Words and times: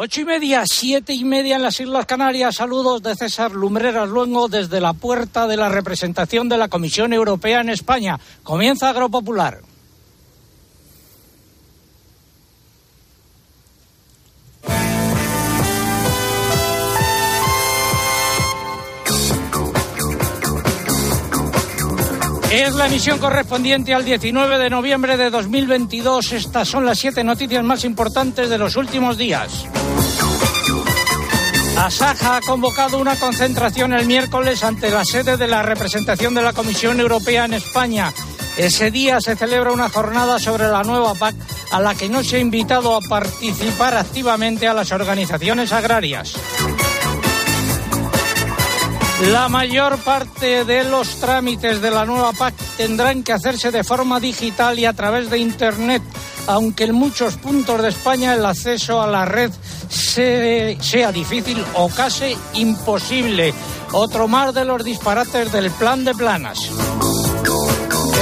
Ocho 0.00 0.20
y 0.20 0.24
media, 0.24 0.62
siete 0.64 1.12
y 1.12 1.24
media 1.24 1.56
en 1.56 1.62
las 1.62 1.80
Islas 1.80 2.06
Canarias. 2.06 2.54
Saludos 2.54 3.02
de 3.02 3.16
César 3.16 3.50
Lumbreras 3.50 4.08
Luengo 4.08 4.46
desde 4.46 4.80
la 4.80 4.92
puerta 4.92 5.48
de 5.48 5.56
la 5.56 5.68
representación 5.68 6.48
de 6.48 6.56
la 6.56 6.68
Comisión 6.68 7.12
Europea 7.12 7.62
en 7.62 7.68
España. 7.68 8.20
Comienza 8.44 8.90
Agropopular. 8.90 9.58
Es 22.58 22.74
la 22.74 22.88
emisión 22.88 23.20
correspondiente 23.20 23.94
al 23.94 24.04
19 24.04 24.58
de 24.58 24.68
noviembre 24.68 25.16
de 25.16 25.30
2022. 25.30 26.32
Estas 26.32 26.66
son 26.66 26.84
las 26.84 26.98
siete 26.98 27.22
noticias 27.22 27.62
más 27.62 27.84
importantes 27.84 28.50
de 28.50 28.58
los 28.58 28.74
últimos 28.74 29.16
días. 29.16 29.64
Asaja 31.76 32.38
ha 32.38 32.40
convocado 32.40 32.98
una 32.98 33.14
concentración 33.14 33.92
el 33.92 34.06
miércoles 34.06 34.64
ante 34.64 34.90
la 34.90 35.04
sede 35.04 35.36
de 35.36 35.46
la 35.46 35.62
representación 35.62 36.34
de 36.34 36.42
la 36.42 36.52
Comisión 36.52 36.98
Europea 36.98 37.44
en 37.44 37.54
España. 37.54 38.12
Ese 38.56 38.90
día 38.90 39.20
se 39.20 39.36
celebra 39.36 39.70
una 39.70 39.88
jornada 39.88 40.40
sobre 40.40 40.66
la 40.66 40.82
nueva 40.82 41.14
PAC 41.14 41.36
a 41.70 41.80
la 41.80 41.94
que 41.94 42.08
no 42.08 42.24
se 42.24 42.38
ha 42.38 42.40
invitado 42.40 42.96
a 42.96 43.00
participar 43.00 43.96
activamente 43.96 44.66
a 44.66 44.74
las 44.74 44.90
organizaciones 44.90 45.72
agrarias. 45.72 46.34
La 49.20 49.48
mayor 49.48 49.98
parte 49.98 50.64
de 50.64 50.84
los 50.84 51.18
trámites 51.18 51.82
de 51.82 51.90
la 51.90 52.04
nueva 52.04 52.32
PAC 52.32 52.54
tendrán 52.76 53.24
que 53.24 53.32
hacerse 53.32 53.72
de 53.72 53.82
forma 53.82 54.20
digital 54.20 54.78
y 54.78 54.84
a 54.84 54.92
través 54.92 55.28
de 55.28 55.38
Internet, 55.38 56.02
aunque 56.46 56.84
en 56.84 56.94
muchos 56.94 57.34
puntos 57.34 57.82
de 57.82 57.88
España 57.88 58.34
el 58.34 58.46
acceso 58.46 59.02
a 59.02 59.08
la 59.08 59.24
red 59.24 59.50
sea 59.88 61.10
difícil 61.10 61.64
o 61.74 61.88
casi 61.88 62.36
imposible. 62.54 63.52
Otro 63.90 64.28
más 64.28 64.54
de 64.54 64.64
los 64.64 64.84
disparates 64.84 65.50
del 65.50 65.72
plan 65.72 66.04
de 66.04 66.14
planas. 66.14 66.70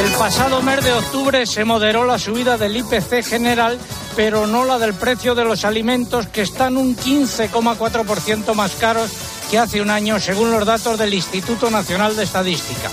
El 0.00 0.10
pasado 0.12 0.62
mes 0.62 0.82
de 0.82 0.94
octubre 0.94 1.44
se 1.44 1.64
moderó 1.66 2.06
la 2.06 2.18
subida 2.18 2.56
del 2.56 2.74
IPC 2.74 3.22
general, 3.22 3.78
pero 4.14 4.46
no 4.46 4.64
la 4.64 4.78
del 4.78 4.94
precio 4.94 5.34
de 5.34 5.44
los 5.44 5.66
alimentos, 5.66 6.26
que 6.28 6.42
están 6.42 6.78
un 6.78 6.96
15,4% 6.96 8.54
más 8.54 8.72
caros 8.76 9.10
que 9.50 9.58
hace 9.58 9.80
un 9.80 9.90
año, 9.90 10.18
según 10.20 10.50
los 10.50 10.64
datos 10.64 10.98
del 10.98 11.14
Instituto 11.14 11.70
Nacional 11.70 12.16
de 12.16 12.24
Estadística. 12.24 12.90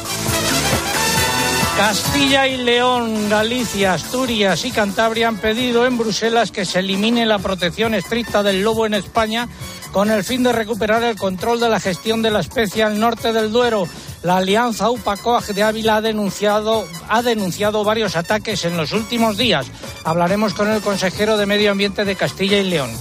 Castilla 1.78 2.48
y 2.48 2.58
León, 2.58 3.30
Galicia, 3.30 3.94
Asturias 3.94 4.64
y 4.64 4.72
Cantabria 4.72 5.28
han 5.28 5.38
pedido 5.38 5.88
en 5.88 5.98
Bruselas 5.98 6.52
que 6.52 6.66
se 6.66 6.80
elimine 6.80 7.26
la 7.26 7.40
protección 7.40 7.96
estricta 7.96 8.44
del 8.44 8.62
lobo 8.62 8.86
en 8.86 8.94
España 8.94 9.48
con 9.92 10.12
el 10.12 10.24
fin 10.24 10.44
de 10.44 10.52
recuperar 10.52 11.04
el 11.04 11.18
control 11.18 11.60
de 11.60 11.70
la 11.70 11.80
gestión 11.80 12.22
de 12.22 12.30
la 12.30 12.42
especie 12.42 12.84
al 12.84 13.00
norte 13.00 13.34
del 13.34 13.52
Duero. 13.52 13.88
La 14.22 14.38
alianza 14.38 14.92
UPACOAG 14.92 15.48
de 15.48 15.64
Ávila 15.64 15.98
ha 15.98 16.02
denunciado, 16.02 16.88
ha 17.10 17.22
denunciado 17.24 17.84
varios 17.84 18.16
ataques 18.16 18.66
en 18.66 18.78
los 18.78 18.92
últimos 18.92 19.38
días. 19.38 19.66
Hablaremos 20.04 20.54
con 20.54 20.70
el 20.70 20.82
consejero 20.82 21.38
de 21.38 21.48
Medio 21.48 21.72
Ambiente 21.72 22.06
de 22.06 22.16
Castilla 22.16 22.60
y 22.60 22.70
León. 22.70 22.92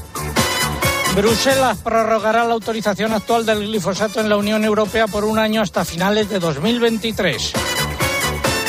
Bruselas 1.14 1.76
prorrogará 1.84 2.44
la 2.44 2.54
autorización 2.54 3.12
actual 3.12 3.44
del 3.44 3.60
glifosato 3.60 4.20
en 4.20 4.30
la 4.30 4.38
Unión 4.38 4.64
Europea 4.64 5.06
por 5.06 5.24
un 5.24 5.38
año 5.38 5.60
hasta 5.60 5.84
finales 5.84 6.30
de 6.30 6.38
2023. 6.38 7.52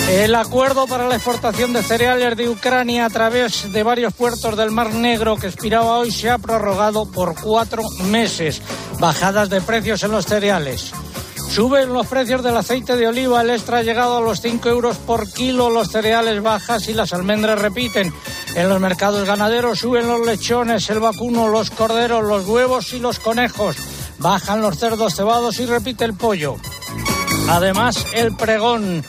El 0.09 0.36
acuerdo 0.36 0.86
para 0.86 1.08
la 1.08 1.16
exportación 1.16 1.71
de 1.71 1.81
cereales 1.81 2.36
de 2.36 2.49
Ucrania 2.49 3.05
a 3.05 3.09
través 3.09 3.71
de 3.71 3.83
varios 3.83 4.14
puertos 4.14 4.58
del 4.58 4.71
Mar 4.71 4.94
Negro 4.94 5.38
que 5.38 5.47
expiraba 5.47 5.97
hoy 5.97 6.11
se 6.11 6.30
ha 6.30 6.38
prorrogado 6.38 7.09
por 7.09 7.39
cuatro 7.39 7.81
meses. 8.09 8.61
Bajadas 8.99 9.49
de 9.49 9.61
precios 9.61 10.03
en 10.03 10.11
los 10.11 10.25
cereales. 10.25 10.91
Suben 11.49 11.94
los 11.94 12.08
precios 12.08 12.44
del 12.44 12.58
aceite 12.58 12.95
de 12.95 13.08
oliva, 13.08 13.42
el 13.42 13.52
extra 13.52 13.77
ha 13.77 13.83
llegado 13.83 14.17
a 14.17 14.21
los 14.21 14.42
5 14.42 14.70
euros 14.70 14.98
por 14.98 15.32
kilo, 15.32 15.70
los 15.70 15.92
cereales 15.92 16.42
bajas 16.42 16.87
y 16.89 16.93
las 16.93 17.14
almendras 17.14 17.61
repiten. 17.61 18.11
En 18.55 18.69
los 18.69 18.80
mercados 18.80 19.25
ganaderos 19.25 19.80
suben 19.80 20.08
los 20.08 20.25
lechones, 20.25 20.89
el 20.89 20.99
vacuno, 20.99 21.47
los 21.47 21.71
corderos, 21.71 22.23
los 22.23 22.47
huevos 22.47 22.93
y 22.93 22.99
los 22.99 23.19
conejos. 23.19 23.75
Bajan 24.19 24.61
los 24.61 24.77
cerdos 24.77 25.15
cebados 25.15 25.59
y 25.59 25.65
repite 25.65 26.05
el 26.05 26.14
pollo. 26.14 26.58
Además, 27.49 28.05
el 28.14 28.36
pregón. 28.36 29.03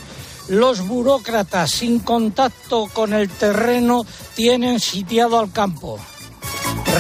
Los 0.49 0.87
burócratas 0.87 1.71
sin 1.71 2.00
contacto 2.00 2.88
con 2.93 3.12
el 3.12 3.31
terreno 3.31 4.05
tienen 4.34 4.81
sitiado 4.81 5.38
al 5.38 5.53
campo. 5.53 5.99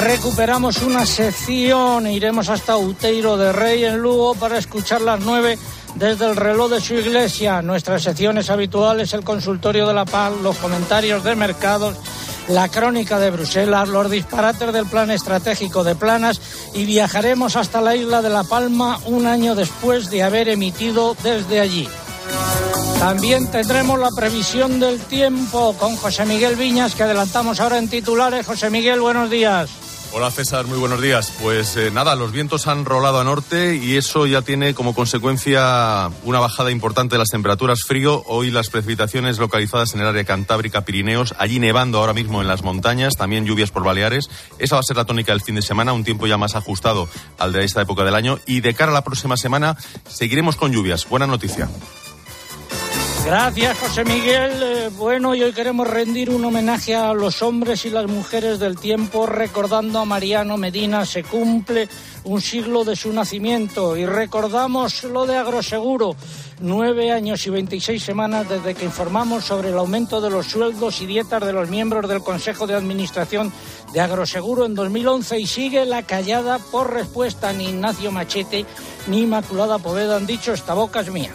Recuperamos 0.02 0.82
una 0.82 1.06
sección, 1.06 2.06
iremos 2.06 2.48
hasta 2.48 2.76
Uteiro 2.76 3.36
de 3.36 3.52
Rey 3.52 3.84
en 3.84 3.98
Lugo 3.98 4.34
para 4.34 4.58
escuchar 4.58 5.00
las 5.02 5.20
nueve 5.20 5.58
desde 5.94 6.26
el 6.26 6.36
reloj 6.36 6.70
de 6.70 6.80
su 6.80 6.94
iglesia. 6.94 7.62
Nuestras 7.62 8.02
secciones 8.02 8.50
habituales, 8.50 9.12
el 9.12 9.24
consultorio 9.24 9.86
de 9.86 9.94
la 9.94 10.04
paz, 10.04 10.32
los 10.42 10.56
comentarios 10.56 11.22
de 11.22 11.36
mercados, 11.36 11.96
la 12.48 12.68
crónica 12.68 13.18
de 13.18 13.30
Bruselas, 13.30 13.88
los 13.88 14.10
disparates 14.10 14.72
del 14.72 14.86
plan 14.86 15.10
estratégico 15.10 15.84
de 15.84 15.94
Planas 15.94 16.40
y 16.74 16.84
viajaremos 16.84 17.56
hasta 17.56 17.80
la 17.80 17.96
isla 17.96 18.22
de 18.22 18.30
La 18.30 18.44
Palma 18.44 18.98
un 19.06 19.26
año 19.26 19.54
después 19.54 20.10
de 20.10 20.22
haber 20.22 20.48
emitido 20.48 21.16
desde 21.22 21.60
allí. 21.60 21.88
También 22.98 23.50
tendremos 23.50 23.98
la 23.98 24.10
previsión 24.10 24.80
del 24.80 24.98
tiempo 25.00 25.74
con 25.78 25.96
José 25.96 26.24
Miguel 26.24 26.56
Viñas, 26.56 26.94
que 26.94 27.02
adelantamos 27.02 27.60
ahora 27.60 27.78
en 27.78 27.88
titulares. 27.88 28.46
José 28.46 28.70
Miguel, 28.70 29.00
buenos 29.00 29.30
días. 29.30 29.83
Hola 30.16 30.30
César, 30.30 30.68
muy 30.68 30.78
buenos 30.78 31.02
días. 31.02 31.32
Pues 31.42 31.76
eh, 31.76 31.90
nada, 31.90 32.14
los 32.14 32.30
vientos 32.30 32.68
han 32.68 32.84
rolado 32.84 33.18
a 33.18 33.24
norte 33.24 33.74
y 33.74 33.96
eso 33.96 34.26
ya 34.26 34.42
tiene 34.42 34.72
como 34.72 34.94
consecuencia 34.94 36.08
una 36.22 36.38
bajada 36.38 36.70
importante 36.70 37.16
de 37.16 37.18
las 37.18 37.30
temperaturas 37.30 37.80
frío. 37.84 38.22
Hoy 38.26 38.52
las 38.52 38.70
precipitaciones 38.70 39.38
localizadas 39.38 39.92
en 39.92 40.02
el 40.02 40.06
área 40.06 40.22
cantábrica, 40.22 40.84
Pirineos, 40.84 41.34
allí 41.36 41.58
nevando 41.58 41.98
ahora 41.98 42.12
mismo 42.12 42.40
en 42.40 42.46
las 42.46 42.62
montañas, 42.62 43.16
también 43.16 43.44
lluvias 43.44 43.72
por 43.72 43.82
Baleares. 43.82 44.30
Esa 44.60 44.76
va 44.76 44.80
a 44.80 44.84
ser 44.84 44.96
la 44.96 45.04
tónica 45.04 45.32
del 45.32 45.42
fin 45.42 45.56
de 45.56 45.62
semana, 45.62 45.92
un 45.92 46.04
tiempo 46.04 46.28
ya 46.28 46.38
más 46.38 46.54
ajustado 46.54 47.08
al 47.36 47.52
de 47.52 47.64
esta 47.64 47.82
época 47.82 48.04
del 48.04 48.14
año. 48.14 48.38
Y 48.46 48.60
de 48.60 48.72
cara 48.72 48.92
a 48.92 48.94
la 48.94 49.02
próxima 49.02 49.36
semana 49.36 49.76
seguiremos 50.08 50.54
con 50.54 50.70
lluvias. 50.70 51.08
Buena 51.08 51.26
noticia. 51.26 51.68
Gracias, 53.24 53.78
José 53.78 54.04
Miguel. 54.04 54.62
Eh, 54.62 54.90
bueno, 54.98 55.34
y 55.34 55.42
hoy 55.42 55.54
queremos 55.54 55.88
rendir 55.88 56.28
un 56.28 56.44
homenaje 56.44 56.94
a 56.94 57.14
los 57.14 57.40
hombres 57.40 57.86
y 57.86 57.90
las 57.90 58.06
mujeres 58.06 58.58
del 58.58 58.78
tiempo, 58.78 59.24
recordando 59.24 59.98
a 59.98 60.04
Mariano 60.04 60.58
Medina. 60.58 61.06
Se 61.06 61.24
cumple 61.24 61.88
un 62.24 62.42
siglo 62.42 62.84
de 62.84 62.94
su 62.94 63.10
nacimiento 63.14 63.96
y 63.96 64.04
recordamos 64.04 65.04
lo 65.04 65.24
de 65.24 65.36
Agroseguro. 65.36 66.16
Nueve 66.60 67.12
años 67.12 67.46
y 67.46 67.50
veintiséis 67.50 68.04
semanas 68.04 68.46
desde 68.46 68.74
que 68.74 68.84
informamos 68.84 69.44
sobre 69.44 69.70
el 69.70 69.78
aumento 69.78 70.20
de 70.20 70.28
los 70.28 70.46
sueldos 70.46 71.00
y 71.00 71.06
dietas 71.06 71.44
de 71.44 71.52
los 71.54 71.70
miembros 71.70 72.06
del 72.08 72.22
Consejo 72.22 72.66
de 72.66 72.74
Administración 72.74 73.50
de 73.94 74.00
Agroseguro 74.02 74.66
en 74.66 74.74
2011 74.74 75.40
y 75.40 75.46
sigue 75.46 75.86
la 75.86 76.02
callada 76.02 76.58
por 76.58 76.92
respuesta. 76.92 77.54
Ni 77.54 77.70
Ignacio 77.70 78.12
Machete 78.12 78.66
ni 79.06 79.22
Inmaculada 79.22 79.78
Poveda 79.78 80.16
han 80.16 80.26
dicho 80.26 80.52
esta 80.52 80.74
boca 80.74 81.00
es 81.00 81.10
mía. 81.10 81.32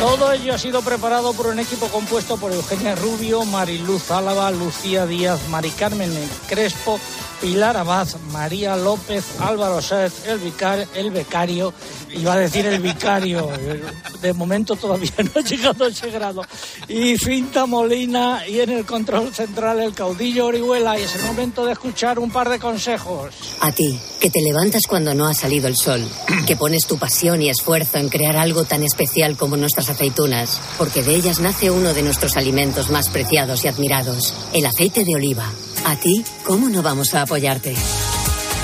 Todo 0.00 0.30
ello 0.30 0.54
ha 0.54 0.58
sido 0.58 0.82
preparado 0.82 1.32
por 1.32 1.46
un 1.46 1.58
equipo 1.58 1.88
compuesto 1.88 2.36
por 2.36 2.52
Eugenia 2.52 2.94
Rubio, 2.94 3.44
Mariluz 3.44 4.10
Álava, 4.10 4.50
Lucía 4.50 5.06
Díaz, 5.06 5.48
Mari 5.48 5.70
Carmen 5.70 6.12
Crespo, 6.46 7.00
Pilar 7.40 7.76
Abad, 7.76 8.08
María 8.32 8.76
López, 8.76 9.24
Álvaro 9.40 9.82
Sáez, 9.82 10.26
el, 10.26 10.38
vicario, 10.38 10.86
el 10.94 11.10
becario, 11.10 11.72
iba 12.12 12.32
a 12.32 12.38
decir 12.38 12.66
el 12.66 12.80
vicario, 12.80 13.48
de 14.22 14.32
momento 14.32 14.76
todavía 14.76 15.12
no 15.18 15.40
ha 15.40 15.42
llegado 15.42 15.84
a 15.84 15.88
ese 15.88 16.10
grado, 16.10 16.42
y 16.88 17.16
Finta 17.16 17.66
Molina 17.66 18.46
y 18.48 18.60
en 18.60 18.70
el 18.70 18.86
control 18.86 19.34
central 19.34 19.80
el 19.80 19.92
caudillo 19.92 20.46
Orihuela, 20.46 20.98
y 20.98 21.02
es 21.02 21.14
el 21.16 21.22
momento 21.22 21.64
de 21.66 21.72
escuchar 21.72 22.18
un 22.18 22.30
par 22.30 22.48
de 22.48 22.58
consejos. 22.58 23.34
A 23.60 23.72
ti, 23.72 23.98
que 24.20 24.30
te 24.30 24.42
levantas 24.42 24.82
cuando 24.86 25.14
no 25.14 25.26
ha 25.26 25.34
salido 25.34 25.68
el 25.68 25.76
sol, 25.76 26.02
que 26.46 26.56
pones 26.56 26.86
tu 26.86 26.98
pasión 26.98 27.42
y 27.42 27.50
esfuerzo 27.50 27.98
en 27.98 28.08
crear 28.08 28.36
algo 28.36 28.64
tan 28.64 28.82
especial 28.82 29.36
como 29.36 29.56
nuestras 29.56 29.90
aceitunas, 29.90 30.60
porque 30.78 31.02
de 31.02 31.14
ellas 31.14 31.40
nace 31.40 31.70
uno 31.70 31.94
de 31.94 32.02
nuestros 32.02 32.36
alimentos 32.36 32.90
más 32.90 33.08
preciados 33.08 33.64
y 33.64 33.68
admirados, 33.68 34.34
el 34.52 34.66
aceite 34.66 35.04
de 35.04 35.14
oliva. 35.14 35.52
A 35.84 35.96
ti, 35.96 36.24
¿cómo 36.44 36.68
no 36.68 36.82
vamos 36.82 37.14
a 37.14 37.22
apoyarte? 37.22 37.74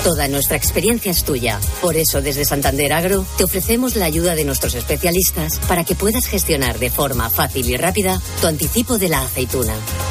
Toda 0.03 0.27
nuestra 0.27 0.57
experiencia 0.57 1.11
es 1.11 1.23
tuya. 1.23 1.59
Por 1.81 1.95
eso, 1.95 2.21
desde 2.21 2.43
Santander 2.43 2.91
Agro, 2.91 3.25
te 3.37 3.45
ofrecemos 3.45 3.95
la 3.95 4.05
ayuda 4.05 4.35
de 4.35 4.43
nuestros 4.43 4.75
especialistas 4.75 5.59
para 5.59 5.85
que 5.85 5.95
puedas 5.95 6.25
gestionar 6.25 6.77
de 6.77 6.89
forma 6.89 7.29
fácil 7.29 7.69
y 7.69 7.77
rápida 7.77 8.21
tu 8.41 8.47
anticipo 8.47 8.97
de 8.97 9.09
la 9.09 9.21
aceituna. 9.21 9.73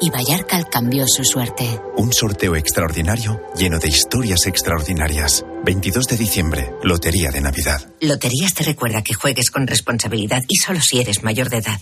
y 0.00 0.10
Vallarcal 0.10 0.68
cambió 0.68 1.04
su 1.06 1.24
suerte. 1.24 1.80
Un 1.96 2.12
sorteo 2.12 2.56
extraordinario 2.56 3.40
lleno 3.56 3.78
de 3.78 3.88
historias 3.88 4.46
extraordinarias. 4.46 5.44
22 5.64 6.06
de 6.06 6.16
diciembre, 6.16 6.72
Lotería 6.82 7.30
de 7.30 7.40
Navidad. 7.40 7.80
Loterías 8.00 8.54
te 8.54 8.64
recuerda 8.64 9.02
que 9.02 9.14
juegues 9.14 9.50
con 9.50 9.66
responsabilidad 9.66 10.42
y 10.48 10.56
solo 10.56 10.80
si 10.80 11.00
eres 11.00 11.22
mayor 11.22 11.50
de 11.50 11.58
edad. 11.58 11.80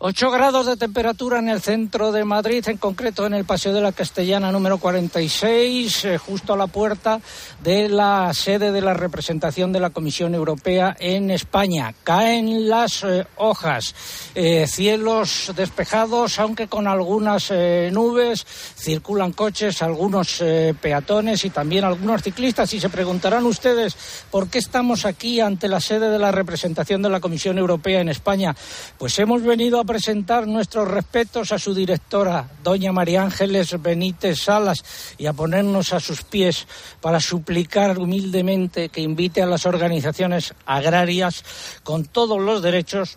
8 0.00 0.30
grados 0.30 0.66
de 0.66 0.76
temperatura 0.76 1.40
en 1.40 1.48
el 1.48 1.60
centro 1.60 2.12
de 2.12 2.24
Madrid, 2.24 2.64
en 2.68 2.76
concreto 2.76 3.26
en 3.26 3.34
el 3.34 3.44
Paseo 3.44 3.72
de 3.72 3.80
la 3.80 3.90
Castellana 3.90 4.52
número 4.52 4.78
46, 4.78 6.04
eh, 6.04 6.18
justo 6.18 6.52
a 6.52 6.56
la 6.56 6.68
puerta 6.68 7.20
de 7.64 7.88
la 7.88 8.32
sede 8.32 8.70
de 8.70 8.80
la 8.80 8.94
representación 8.94 9.72
de 9.72 9.80
la 9.80 9.90
Comisión 9.90 10.36
Europea 10.36 10.96
en 11.00 11.32
España. 11.32 11.94
Caen 12.04 12.68
las 12.68 13.02
eh, 13.02 13.26
hojas, 13.38 13.96
eh, 14.36 14.68
cielos 14.68 15.52
despejados, 15.56 16.38
aunque 16.38 16.68
con 16.68 16.86
algunas 16.86 17.52
nubes, 17.90 18.46
circulan 18.76 19.32
coches, 19.32 19.82
algunos 19.82 20.44
peatones 20.80 21.44
y 21.44 21.50
también 21.50 21.82
algunos 21.82 22.22
ciclistas. 22.22 22.72
Y 22.72 22.78
se 22.78 22.88
preguntarán 22.88 23.44
ustedes 23.46 23.96
por 24.30 24.48
qué 24.48 24.58
estamos 24.58 25.04
aquí 25.04 25.40
ante 25.40 25.66
la 25.66 25.80
sede 25.80 26.08
de 26.08 26.20
la 26.20 26.30
representación 26.30 27.02
de 27.02 27.08
la 27.08 27.18
Comisión 27.18 27.58
Europea 27.58 28.00
en 28.00 28.10
España. 28.10 28.54
Pues 28.96 29.18
hemos 29.18 29.42
venido 29.42 29.80
a 29.80 29.87
presentar 29.88 30.46
nuestros 30.46 30.86
respetos 30.86 31.50
a 31.50 31.58
su 31.58 31.74
directora, 31.74 32.46
doña 32.62 32.92
María 32.92 33.22
Ángeles 33.22 33.80
Benítez 33.80 34.42
Salas, 34.42 34.84
y 35.16 35.24
a 35.24 35.32
ponernos 35.32 35.94
a 35.94 35.98
sus 35.98 36.22
pies 36.22 36.68
para 37.00 37.20
suplicar 37.20 37.98
humildemente 37.98 38.90
que 38.90 39.00
invite 39.00 39.40
a 39.40 39.46
las 39.46 39.64
organizaciones 39.64 40.52
agrarias 40.66 41.42
con 41.84 42.04
todos 42.04 42.38
los 42.38 42.60
derechos 42.60 43.16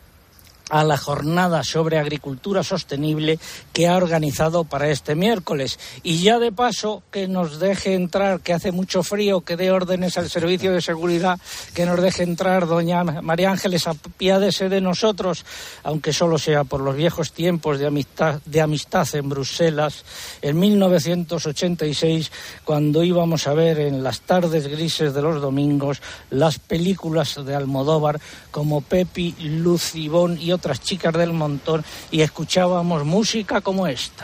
a 0.72 0.86
la 0.86 0.98
jornada 0.98 1.64
sobre 1.64 2.00
agricultura 2.00 2.64
sostenible 2.64 3.40
que 3.74 3.88
ha 3.88 3.98
organizado 3.98 4.64
para 4.64 4.90
este 4.90 5.16
miércoles. 5.16 5.78
Y 6.02 6.24
ya 6.24 6.40
de 6.40 6.52
paso, 6.52 7.04
que 7.12 7.28
nos 7.28 7.60
deje 7.60 7.94
entrar, 7.94 8.40
que 8.40 8.54
hace 8.54 8.72
mucho 8.72 9.04
frío, 9.04 9.42
que 9.42 9.58
dé 9.58 9.70
órdenes 9.70 10.18
al 10.18 10.30
servicio 10.30 10.72
de 10.72 10.82
seguridad, 10.82 11.40
que 11.74 11.86
nos 11.86 12.02
deje 12.02 12.24
entrar, 12.24 12.68
doña 12.68 13.04
María 13.04 13.52
Ángeles, 13.52 13.86
apiádese 13.86 14.70
de 14.70 14.80
nosotros, 14.80 15.46
aunque 15.84 16.14
solo 16.14 16.38
sea 16.38 16.64
por 16.64 16.80
los 16.80 16.96
viejos 16.96 17.34
tiempos 17.34 17.78
de 17.78 17.88
amistad, 17.88 18.40
de 18.46 18.62
amistad 18.62 19.08
en 19.14 19.28
Bruselas, 19.28 20.06
en 20.42 20.58
1986, 20.58 22.32
cuando 22.64 23.04
íbamos 23.04 23.46
a 23.48 23.54
ver 23.54 23.80
en 23.80 24.04
las 24.04 24.22
tardes 24.22 24.68
grises 24.68 25.14
de 25.14 25.22
los 25.22 25.42
domingos 25.42 26.02
las 26.30 26.60
películas 26.60 27.44
de 27.46 27.56
Almodóvar 27.56 28.22
como 28.52 28.80
Pepi, 28.80 29.36
Lucibón 29.40 30.38
y 30.40 30.52
otras 30.62 30.80
chicas 30.80 31.12
del 31.14 31.34
montón 31.34 31.84
y 32.12 32.22
escuchábamos 32.22 33.04
música 33.04 33.62
como 33.62 33.88
esta. 33.88 34.24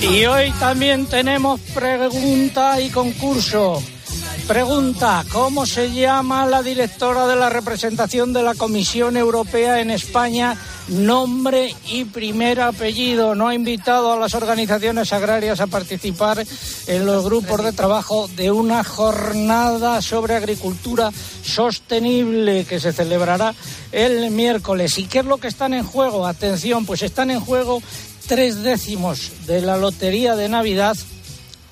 Y 0.00 0.24
hoy 0.26 0.50
también 0.52 1.06
tenemos 1.06 1.60
pregunta 1.74 2.80
y 2.80 2.88
concurso. 2.88 3.82
Pregunta, 4.50 5.24
¿cómo 5.30 5.64
se 5.64 5.92
llama 5.92 6.44
la 6.44 6.60
directora 6.60 7.28
de 7.28 7.36
la 7.36 7.50
representación 7.50 8.32
de 8.32 8.42
la 8.42 8.56
Comisión 8.56 9.16
Europea 9.16 9.80
en 9.80 9.92
España? 9.92 10.56
Nombre 10.88 11.72
y 11.86 12.04
primer 12.04 12.60
apellido. 12.60 13.36
No 13.36 13.46
ha 13.46 13.54
invitado 13.54 14.12
a 14.12 14.18
las 14.18 14.34
organizaciones 14.34 15.12
agrarias 15.12 15.60
a 15.60 15.68
participar 15.68 16.44
en 16.88 17.06
los 17.06 17.24
grupos 17.24 17.62
de 17.62 17.70
trabajo 17.70 18.26
de 18.26 18.50
una 18.50 18.82
jornada 18.82 20.02
sobre 20.02 20.34
agricultura 20.34 21.12
sostenible 21.44 22.64
que 22.64 22.80
se 22.80 22.92
celebrará 22.92 23.54
el 23.92 24.32
miércoles. 24.32 24.98
¿Y 24.98 25.04
qué 25.04 25.20
es 25.20 25.26
lo 25.26 25.38
que 25.38 25.46
están 25.46 25.74
en 25.74 25.84
juego? 25.84 26.26
Atención, 26.26 26.86
pues 26.86 27.02
están 27.02 27.30
en 27.30 27.38
juego 27.38 27.80
tres 28.26 28.64
décimos 28.64 29.30
de 29.46 29.60
la 29.60 29.76
Lotería 29.76 30.34
de 30.34 30.48
Navidad 30.48 30.96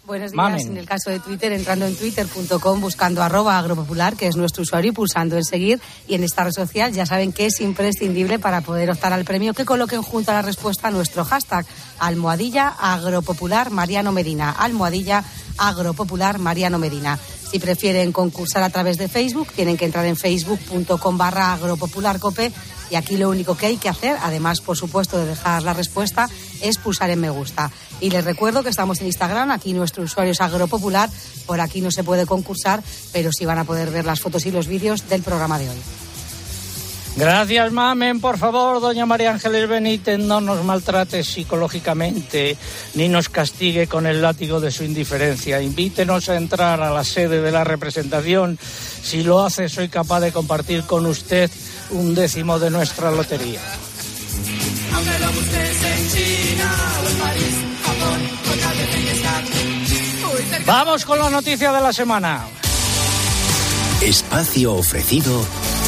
Buenos 0.06 0.34
días. 0.34 0.66
En 0.66 0.78
el 0.78 0.86
caso 0.86 1.10
de 1.10 1.20
Twitter, 1.20 1.52
entrando 1.52 1.86
en 1.88 1.96
twitter.com, 1.96 2.80
buscando 2.80 3.24
arroba 3.24 3.58
agropopular, 3.58 4.16
que 4.16 4.28
es 4.28 4.36
nuestro 4.36 4.62
usuario, 4.62 4.92
y 4.92 4.94
pulsando 4.94 5.36
en 5.36 5.44
seguir. 5.44 5.82
Y 6.08 6.14
en 6.14 6.24
esta 6.24 6.44
red 6.44 6.52
social 6.52 6.94
ya 6.94 7.08
saben 7.08 7.34
que 7.34 7.48
es 7.48 7.60
imprescindible 7.60 8.38
para 8.38 8.62
poder 8.62 8.92
optar 8.92 9.14
al 9.14 9.26
premio 9.26 9.56
que 9.56 9.66
coloquen 9.66 10.04
junto 10.04 10.30
a 10.30 10.36
la 10.36 10.42
respuesta 10.44 10.90
a 10.90 10.92
nuestro 10.92 11.26
hashtag 11.26 11.66
almohadilla 11.98 12.68
agropopular 12.68 13.72
Mariano 13.72 14.12
Medina. 14.12 14.52
Almohadilla 14.52 15.24
agropopular 15.58 16.38
Mariano 16.38 16.78
Medina. 16.78 17.18
Si 17.56 17.60
prefieren 17.60 18.12
concursar 18.12 18.64
a 18.64 18.70
través 18.70 18.98
de 18.98 19.08
Facebook, 19.08 19.48
tienen 19.56 19.78
que 19.78 19.86
entrar 19.86 20.06
en 20.06 20.18
facebook.com 20.18 21.18
barra 21.18 21.54
agropopularcope 21.54 22.52
y 22.92 22.96
aquí 22.96 23.16
lo 23.16 23.30
único 23.30 23.56
que 23.56 23.68
hay 23.68 23.78
que 23.78 23.88
hacer, 23.88 24.18
además, 24.22 24.60
por 24.60 24.76
supuesto, 24.76 25.18
de 25.18 25.26
dejar 25.26 25.64
la 25.64 25.72
respuesta, 25.72 26.28
es 26.62 26.78
pulsar 26.78 27.12
en 27.12 27.22
me 27.22 27.30
gusta. 27.30 27.72
Y 28.02 28.10
les 28.10 28.26
recuerdo 28.26 28.62
que 28.62 28.72
estamos 28.72 29.00
en 29.00 29.08
Instagram, 29.08 29.52
aquí 29.52 29.72
nuestro 29.72 30.04
usuario 30.04 30.34
es 30.34 30.42
Agropopular, 30.42 31.10
por 31.46 31.62
aquí 31.62 31.80
no 31.80 31.92
se 31.92 32.04
puede 32.04 32.26
concursar, 32.26 32.84
pero 33.14 33.30
sí 33.32 33.46
van 33.46 33.60
a 33.60 33.64
poder 33.64 33.90
ver 33.90 34.04
las 34.04 34.20
fotos 34.20 34.46
y 34.46 34.52
los 34.52 34.68
vídeos 34.68 35.08
del 35.08 35.22
programa 35.22 35.58
de 35.58 35.70
hoy. 35.70 36.05
Gracias, 37.16 37.72
mamen. 37.72 38.20
Por 38.20 38.38
favor, 38.38 38.82
doña 38.82 39.06
María 39.06 39.32
Ángeles 39.32 39.70
Benítez, 39.70 40.20
no 40.20 40.42
nos 40.42 40.66
maltrate 40.66 41.24
psicológicamente 41.24 42.58
ni 42.96 43.08
nos 43.08 43.30
castigue 43.30 43.88
con 43.88 44.06
el 44.06 44.22
látigo 44.22 44.60
de 44.60 44.70
su 44.70 44.84
indiferencia. 44.84 45.62
Invítenos 45.62 46.28
a 46.28 46.36
entrar 46.36 46.82
a 46.82 46.92
la 46.92 47.06
sede 47.06 47.42
de 47.42 47.52
la 47.52 47.64
representación. 47.64 48.60
Si 49.02 49.24
lo 49.24 49.46
hace, 49.46 49.70
soy 49.70 49.88
capaz 49.88 50.20
de 50.20 50.34
compartir 50.34 50.84
con 50.84 51.06
usted 51.06 51.50
un 51.92 52.16
décimo 52.16 52.60
de 52.60 52.70
nuestra 52.70 53.12
lotería. 53.12 53.62
Vamos 60.66 61.06
con 61.06 61.20
la 61.20 61.30
noticia 61.30 61.72
de 61.72 61.82
la 61.82 61.94
semana. 61.94 62.46
Espacio 64.02 64.74
ofrecido 64.74 65.46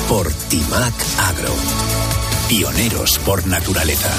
por 0.07 0.31
Timac 0.49 0.93
Agro. 1.19 1.53
Pioneros 2.47 3.19
por 3.19 3.45
naturaleza. 3.47 4.11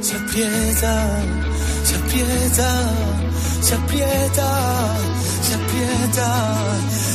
Se 0.00 0.16
aprieta, 0.16 1.22
se 1.84 1.96
aprieta, 1.96 2.92
se 3.60 3.74
aprieta, 3.74 4.96
se 5.42 5.54
aprieta 5.54 6.70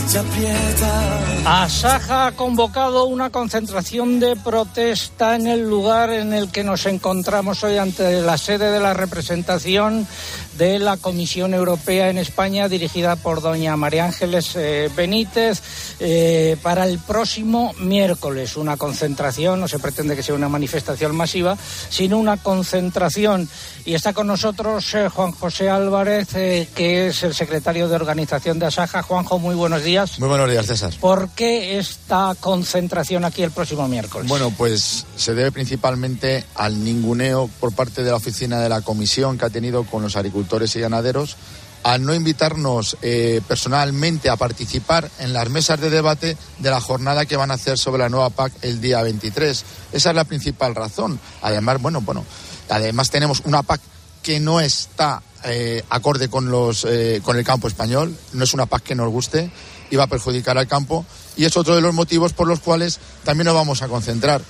se 0.07 0.19
aprieta. 0.19 1.63
Asaja 1.63 2.27
ha 2.27 2.31
convocado 2.33 3.05
una 3.05 3.29
concentración 3.31 4.19
de 4.19 4.35
protesta 4.35 5.35
en 5.35 5.47
el 5.47 5.67
lugar 5.67 6.09
en 6.09 6.33
el 6.33 6.51
que 6.51 6.63
nos 6.63 6.85
encontramos 6.85 7.63
hoy 7.63 7.77
ante 7.77 8.21
la 8.21 8.37
sede 8.37 8.71
de 8.71 8.79
la 8.79 8.93
representación 8.93 10.07
de 10.57 10.79
la 10.79 10.97
Comisión 10.97 11.53
Europea 11.53 12.09
en 12.09 12.17
España, 12.17 12.67
dirigida 12.67 13.15
por 13.15 13.41
doña 13.41 13.75
María 13.75 14.05
Ángeles 14.05 14.55
eh, 14.55 14.89
Benítez, 14.95 15.61
eh, 15.99 16.57
para 16.61 16.85
el 16.85 16.99
próximo 16.99 17.73
miércoles. 17.79 18.55
Una 18.55 18.77
concentración, 18.77 19.59
no 19.59 19.67
se 19.67 19.79
pretende 19.79 20.15
que 20.15 20.23
sea 20.23 20.35
una 20.35 20.49
manifestación 20.49 21.15
masiva, 21.15 21.57
sino 21.89 22.17
una 22.17 22.37
concentración. 22.37 23.49
Y 23.85 23.93
está 23.93 24.13
con 24.13 24.27
nosotros 24.27 24.93
eh, 24.93 25.09
Juan 25.09 25.31
José 25.31 25.69
Álvarez, 25.69 26.29
que 26.29 27.07
es 27.07 27.23
el 27.23 27.33
secretario 27.33 27.87
de 27.89 27.95
organización 27.95 28.59
de 28.59 28.67
Asaja. 28.67 29.03
Juanjo, 29.03 29.39
muy 29.39 29.55
buenos 29.55 29.83
días. 29.83 30.19
Muy 30.19 30.29
buenos 30.29 30.49
días, 30.49 30.65
César. 30.65 30.93
¿Por 30.99 31.29
qué 31.29 31.77
esta 31.77 32.33
concentración 32.39 33.25
aquí 33.25 33.43
el 33.43 33.51
próximo 33.51 33.87
miércoles? 33.87 34.27
Bueno, 34.29 34.51
pues 34.57 35.05
se 35.17 35.33
debe 35.33 35.51
principalmente 35.51 36.45
al 36.55 36.83
ninguneo 36.83 37.49
por 37.59 37.73
parte 37.73 38.03
de 38.03 38.09
la 38.09 38.17
oficina 38.17 38.59
de 38.61 38.69
la 38.69 38.81
Comisión 38.81 39.37
que 39.37 39.45
ha 39.45 39.49
tenido 39.49 39.83
con 39.83 40.01
los 40.01 40.15
agricultores 40.15 40.44
y 40.75 40.79
ganaderos 40.79 41.37
al 41.85 42.03
no 42.03 42.15
invitarnos 42.15 42.97
eh, 43.03 43.41
personalmente 43.47 44.31
a 44.31 44.37
participar 44.37 45.07
en 45.19 45.33
las 45.33 45.51
mesas 45.51 45.79
de 45.79 45.91
debate 45.91 46.35
de 46.57 46.69
la 46.71 46.81
jornada 46.81 47.27
que 47.27 47.37
van 47.37 47.51
a 47.51 47.53
hacer 47.53 47.77
sobre 47.77 48.01
la 48.01 48.09
nueva 48.09 48.31
PAC 48.31 48.53
el 48.63 48.81
día 48.81 49.03
23. 49.03 49.65
Esa 49.91 50.09
es 50.09 50.15
la 50.15 50.23
principal 50.23 50.73
razón. 50.73 51.19
Además, 51.43 51.79
bueno, 51.79 52.01
bueno, 52.01 52.25
además 52.69 53.11
tenemos 53.11 53.43
una 53.45 53.61
PAC 53.61 53.81
que 54.23 54.39
no 54.39 54.59
está 54.61 55.21
eh, 55.43 55.83
acorde 55.91 56.27
con 56.27 56.49
los 56.49 56.87
eh, 56.89 57.21
con 57.23 57.37
el 57.37 57.43
campo 57.43 57.67
español, 57.67 58.17
no 58.33 58.43
es 58.43 58.55
una 58.55 58.65
PAC 58.65 58.81
que 58.81 58.95
nos 58.95 59.11
guste 59.11 59.51
y 59.91 59.95
va 59.95 60.05
a 60.05 60.07
perjudicar 60.07 60.57
al 60.57 60.67
campo 60.67 61.05
y 61.37 61.45
es 61.45 61.55
otro 61.55 61.75
de 61.75 61.81
los 61.81 61.93
motivos 61.93 62.33
por 62.33 62.47
los 62.47 62.61
cuales 62.61 62.99
también 63.23 63.45
nos 63.45 63.53
vamos 63.53 63.83
a 63.83 63.87
concentrar. 63.87 64.41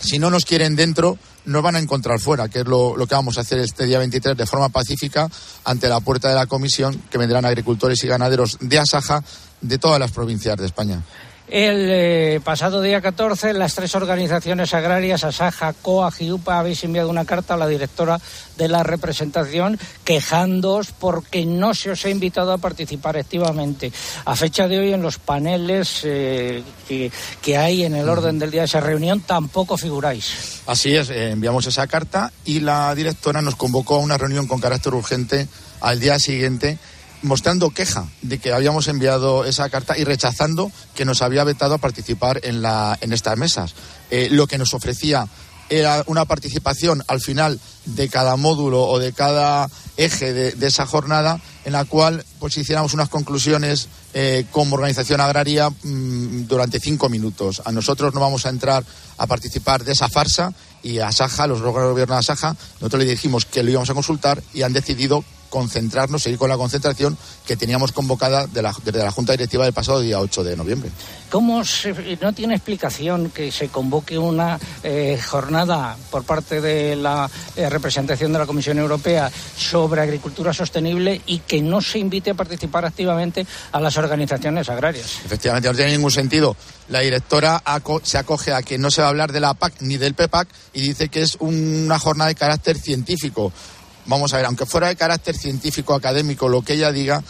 Si 0.00 0.20
no 0.20 0.30
nos 0.30 0.44
quieren 0.44 0.76
dentro, 0.76 1.18
nos 1.44 1.62
van 1.62 1.76
a 1.76 1.78
encontrar 1.78 2.20
fuera, 2.20 2.48
que 2.48 2.60
es 2.60 2.66
lo, 2.66 2.96
lo, 2.96 3.06
que 3.06 3.14
vamos 3.14 3.38
a 3.38 3.42
hacer 3.42 3.58
este 3.58 3.86
día 3.86 3.98
23 3.98 4.36
de 4.36 4.46
forma 4.46 4.68
pacífica 4.68 5.28
ante 5.64 5.88
la 5.88 6.00
puerta 6.00 6.28
de 6.28 6.34
la 6.34 6.46
comisión, 6.46 7.02
que 7.10 7.18
vendrán 7.18 7.44
agricultores 7.44 8.02
y 8.04 8.08
ganaderos 8.08 8.58
de 8.60 8.78
Asaja 8.78 9.22
de 9.60 9.78
todas 9.78 9.98
las 9.98 10.12
provincias 10.12 10.56
de 10.56 10.66
España. 10.66 11.02
El 11.50 11.88
eh, 11.90 12.40
pasado 12.44 12.80
día 12.80 13.00
14, 13.00 13.54
las 13.54 13.74
tres 13.74 13.96
organizaciones 13.96 14.72
agrarias, 14.72 15.24
Asaja, 15.24 15.72
COA, 15.72 16.12
GIUPA, 16.12 16.60
habéis 16.60 16.84
enviado 16.84 17.10
una 17.10 17.24
carta 17.24 17.54
a 17.54 17.56
la 17.56 17.66
directora 17.66 18.20
de 18.56 18.68
la 18.68 18.84
representación 18.84 19.76
quejándoos 20.04 20.92
porque 20.92 21.44
no 21.44 21.74
se 21.74 21.90
os 21.90 22.04
ha 22.04 22.10
invitado 22.10 22.52
a 22.52 22.58
participar 22.58 23.16
activamente. 23.16 23.92
A 24.26 24.36
fecha 24.36 24.68
de 24.68 24.78
hoy, 24.78 24.92
en 24.92 25.02
los 25.02 25.18
paneles 25.18 26.02
eh, 26.04 26.62
que, 26.86 27.58
hay 27.58 27.82
en 27.82 27.96
el 27.96 28.08
orden 28.08 28.38
del 28.38 28.52
día 28.52 28.60
de 28.60 28.66
esa 28.66 28.80
reunión, 28.80 29.20
tampoco 29.22 29.76
figuráis. 29.76 30.62
Así 30.66 30.94
es, 30.94 31.10
eh, 31.10 31.32
enviamos 31.32 31.66
esa 31.66 31.88
carta 31.88 32.32
y 32.44 32.60
la 32.60 32.94
directora 32.94 33.42
nos 33.42 33.56
convocó 33.56 33.96
a 33.96 33.98
una 33.98 34.16
reunión 34.16 34.46
con 34.46 34.60
carácter 34.60 34.94
urgente 34.94 35.48
al 35.80 35.98
día 35.98 36.16
siguiente 36.20 36.78
mostrando 37.22 37.70
queja 37.70 38.06
de 38.22 38.38
que 38.38 38.52
habíamos 38.52 38.88
enviado 38.88 39.44
esa 39.44 39.68
carta 39.68 39.96
y 39.98 40.04
rechazando 40.04 40.70
que 40.94 41.04
nos 41.04 41.22
había 41.22 41.44
vetado 41.44 41.74
a 41.74 41.78
participar 41.78 42.40
en, 42.44 42.62
la, 42.62 42.98
en 43.00 43.12
estas 43.12 43.36
mesas. 43.36 43.74
Eh, 44.10 44.28
lo 44.30 44.46
que 44.46 44.58
nos 44.58 44.74
ofrecía 44.74 45.28
era 45.70 46.02
una 46.06 46.24
participación 46.24 47.02
al 47.06 47.20
final 47.20 47.60
de 47.86 48.08
cada 48.08 48.36
módulo 48.36 48.82
o 48.82 48.98
de 48.98 49.12
cada 49.12 49.68
eje 49.96 50.32
de, 50.32 50.66
esa 50.66 50.84
jornada 50.84 51.40
en 51.64 51.72
la 51.72 51.84
cual 51.84 52.24
pues 52.40 52.56
hiciéramos 52.56 52.92
unas 52.92 53.08
conclusiones 53.08 53.88
eh, 54.12 54.46
como 54.50 54.74
organización 54.74 55.20
agraria 55.20 55.70
mmm, 55.70 56.46
durante 56.46 56.80
cinco 56.80 57.08
minutos. 57.08 57.62
A 57.64 57.72
nosotros 57.72 58.12
no 58.12 58.20
vamos 58.20 58.46
a 58.46 58.48
entrar 58.48 58.84
a 59.16 59.26
participar 59.26 59.84
de 59.84 59.92
esa 59.92 60.08
farsa 60.08 60.52
y 60.82 60.98
a 60.98 61.12
Saja, 61.12 61.46
los 61.46 61.60
órganos 61.60 61.88
de 61.88 61.92
gobierno 61.92 62.16
de 62.16 62.22
Saja, 62.22 62.56
nosotros 62.80 63.04
le 63.04 63.10
dijimos 63.10 63.44
que 63.44 63.62
lo 63.62 63.70
íbamos 63.70 63.90
a 63.90 63.94
consultar 63.94 64.42
y 64.52 64.62
han 64.62 64.72
decidido 64.72 65.24
concentrarnos, 65.50 66.22
seguir 66.22 66.38
con 66.38 66.48
la 66.48 66.56
concentración 66.56 67.18
que 67.46 67.56
teníamos 67.56 67.92
convocada 67.92 68.46
de 68.46 68.62
la, 68.62 68.74
desde 68.84 69.04
la 69.04 69.10
Junta 69.10 69.32
Directiva 69.32 69.64
del 69.64 69.74
pasado 69.74 70.00
día 70.00 70.20
8 70.20 70.44
de 70.44 70.56
noviembre. 70.56 70.90
¿Cómo 71.28 71.64
se, 71.64 71.94
no 72.20 72.32
tiene 72.32 72.54
explicación 72.54 73.30
que 73.30 73.52
se 73.52 73.68
convoque 73.68 74.18
una 74.18 74.58
eh, 74.82 75.20
jornada 75.24 75.96
por 76.10 76.24
parte 76.24 76.60
de 76.60 76.96
la 76.96 77.30
eh, 77.54 77.68
representación 77.68 78.32
de 78.32 78.38
la 78.38 78.46
Comisión 78.46 78.78
Europea 78.78 79.30
sobre 79.56 80.00
agricultura 80.00 80.52
sostenible 80.52 81.20
y 81.26 81.40
que 81.40 81.60
no 81.60 81.80
se 81.80 81.98
invite 81.98 82.30
a 82.30 82.34
participar 82.34 82.84
activamente 82.84 83.46
a 83.72 83.80
las 83.80 83.96
organizaciones 83.96 84.68
agrarias? 84.68 85.18
Efectivamente, 85.24 85.68
no 85.68 85.74
tiene 85.74 85.92
ningún 85.92 86.10
sentido. 86.10 86.56
La 86.88 87.00
directora 87.00 87.62
aco 87.64 88.00
se 88.02 88.18
acoge 88.18 88.52
a 88.52 88.62
que 88.62 88.78
no 88.78 88.90
se 88.90 89.00
va 89.00 89.08
a 89.08 89.10
hablar 89.10 89.32
de 89.32 89.40
la 89.40 89.54
PAC 89.54 89.74
ni 89.80 89.96
del 89.96 90.14
PEPAC 90.14 90.48
y 90.72 90.82
dice 90.82 91.08
que 91.08 91.22
es 91.22 91.36
una 91.38 91.98
jornada 91.98 92.28
de 92.28 92.34
carácter 92.34 92.76
científico 92.76 93.52
vamos 94.06 94.32
a 94.32 94.36
ver, 94.36 94.46
aunque 94.46 94.66
fuera 94.66 94.88
de 94.88 94.96
carácter 94.96 95.36
científico, 95.36 95.94
académico, 95.94 96.48
lo 96.48 96.62
que 96.62 96.74
ella 96.74 96.92
diga, 96.92 97.22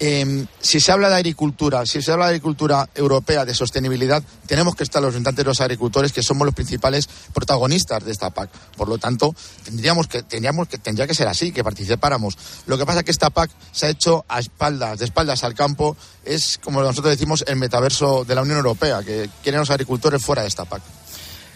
eh, 0.00 0.46
si 0.60 0.78
se 0.78 0.92
habla 0.92 1.08
de 1.08 1.16
agricultura, 1.16 1.84
si 1.84 2.00
se 2.02 2.12
habla 2.12 2.26
de 2.26 2.30
agricultura 2.30 2.88
europea, 2.94 3.44
de 3.44 3.52
sostenibilidad, 3.52 4.22
tenemos 4.46 4.76
que 4.76 4.84
estar 4.84 5.02
los 5.02 5.08
representantes 5.08 5.44
de 5.44 5.48
los 5.48 5.60
agricultores, 5.60 6.12
que 6.12 6.22
somos 6.22 6.44
los 6.44 6.54
principales 6.54 7.08
protagonistas 7.34 8.04
de 8.04 8.12
esta 8.12 8.30
PAC. 8.30 8.50
Por 8.76 8.88
lo 8.88 8.98
tanto, 8.98 9.34
tendríamos 9.64 10.06
que, 10.06 10.22
tendríamos 10.22 10.68
que, 10.68 10.78
tendría 10.78 11.06
que 11.08 11.14
ser 11.14 11.26
así, 11.26 11.50
que 11.50 11.64
participáramos. 11.64 12.38
Lo 12.66 12.78
que 12.78 12.86
pasa 12.86 13.00
es 13.00 13.04
que 13.06 13.10
esta 13.10 13.30
PAC 13.30 13.50
se 13.72 13.86
ha 13.86 13.88
hecho 13.88 14.24
a 14.28 14.38
espaldas, 14.38 15.00
de 15.00 15.04
espaldas 15.04 15.42
al 15.42 15.54
campo, 15.54 15.96
es, 16.24 16.58
como 16.58 16.80
nosotros 16.80 17.10
decimos, 17.10 17.44
el 17.48 17.56
metaverso 17.56 18.24
de 18.24 18.34
la 18.36 18.42
Unión 18.42 18.58
Europea, 18.58 19.02
que 19.02 19.28
quieren 19.42 19.60
los 19.60 19.70
agricultores 19.70 20.22
fuera 20.22 20.42
de 20.42 20.48
esta 20.48 20.64
PAC. 20.64 20.82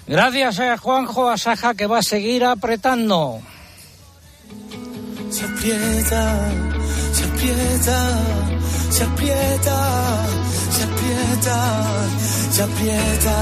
Gracias 0.08 0.58
a 0.58 0.76
Juanjo 0.78 1.30
Asaja, 1.30 1.74
que 1.74 1.86
va 1.86 1.98
a 1.98 2.02
seguir 2.02 2.44
apretando 2.44 3.40
se 5.32 5.44
aprieta, 5.44 6.52
se 7.14 7.24
aprieta, 7.24 8.20
se 8.90 9.02
aprieta, 9.02 10.26
se 10.70 10.82
aprieta, 10.84 11.84
se 12.52 12.62
aprieta, 12.62 13.36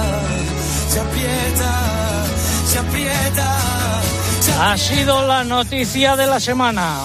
se 0.89 1.01
aprieta, 1.01 2.27
se 2.67 2.79
aprieta. 2.79 3.61
Ha 4.61 4.79
sido 4.79 5.27
la 5.27 5.43
noticia 5.43 6.17
de 6.17 6.27
la 6.29 6.39
semana. 6.39 7.01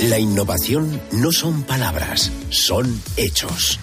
La 0.00 0.18
innovación 0.18 1.00
no 1.12 1.30
son 1.30 1.62
palabras, 1.62 2.32
son 2.50 3.00
hechos. 3.16 3.78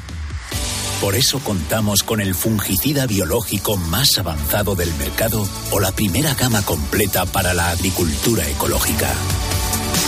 Por 0.99 1.15
eso 1.15 1.39
contamos 1.39 2.03
con 2.03 2.19
el 2.19 2.35
fungicida 2.35 3.07
biológico 3.07 3.77
más 3.77 4.17
avanzado 4.17 4.75
del 4.75 4.93
mercado 4.95 5.47
o 5.71 5.79
la 5.79 5.93
primera 5.93 6.33
gama 6.33 6.61
completa 6.63 7.25
para 7.25 7.53
la 7.53 7.69
agricultura 7.69 8.45
ecológica. 8.49 9.13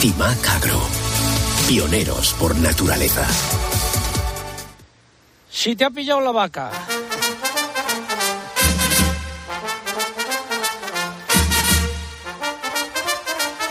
Timac 0.02 0.50
Agro. 0.50 0.82
Pioneros 1.68 2.34
por 2.40 2.56
naturaleza. 2.56 3.24
Si 5.48 5.76
te 5.76 5.86
ha 5.86 5.92
pillado 5.92 6.22
la 6.22 6.32
vaca. 6.32 6.72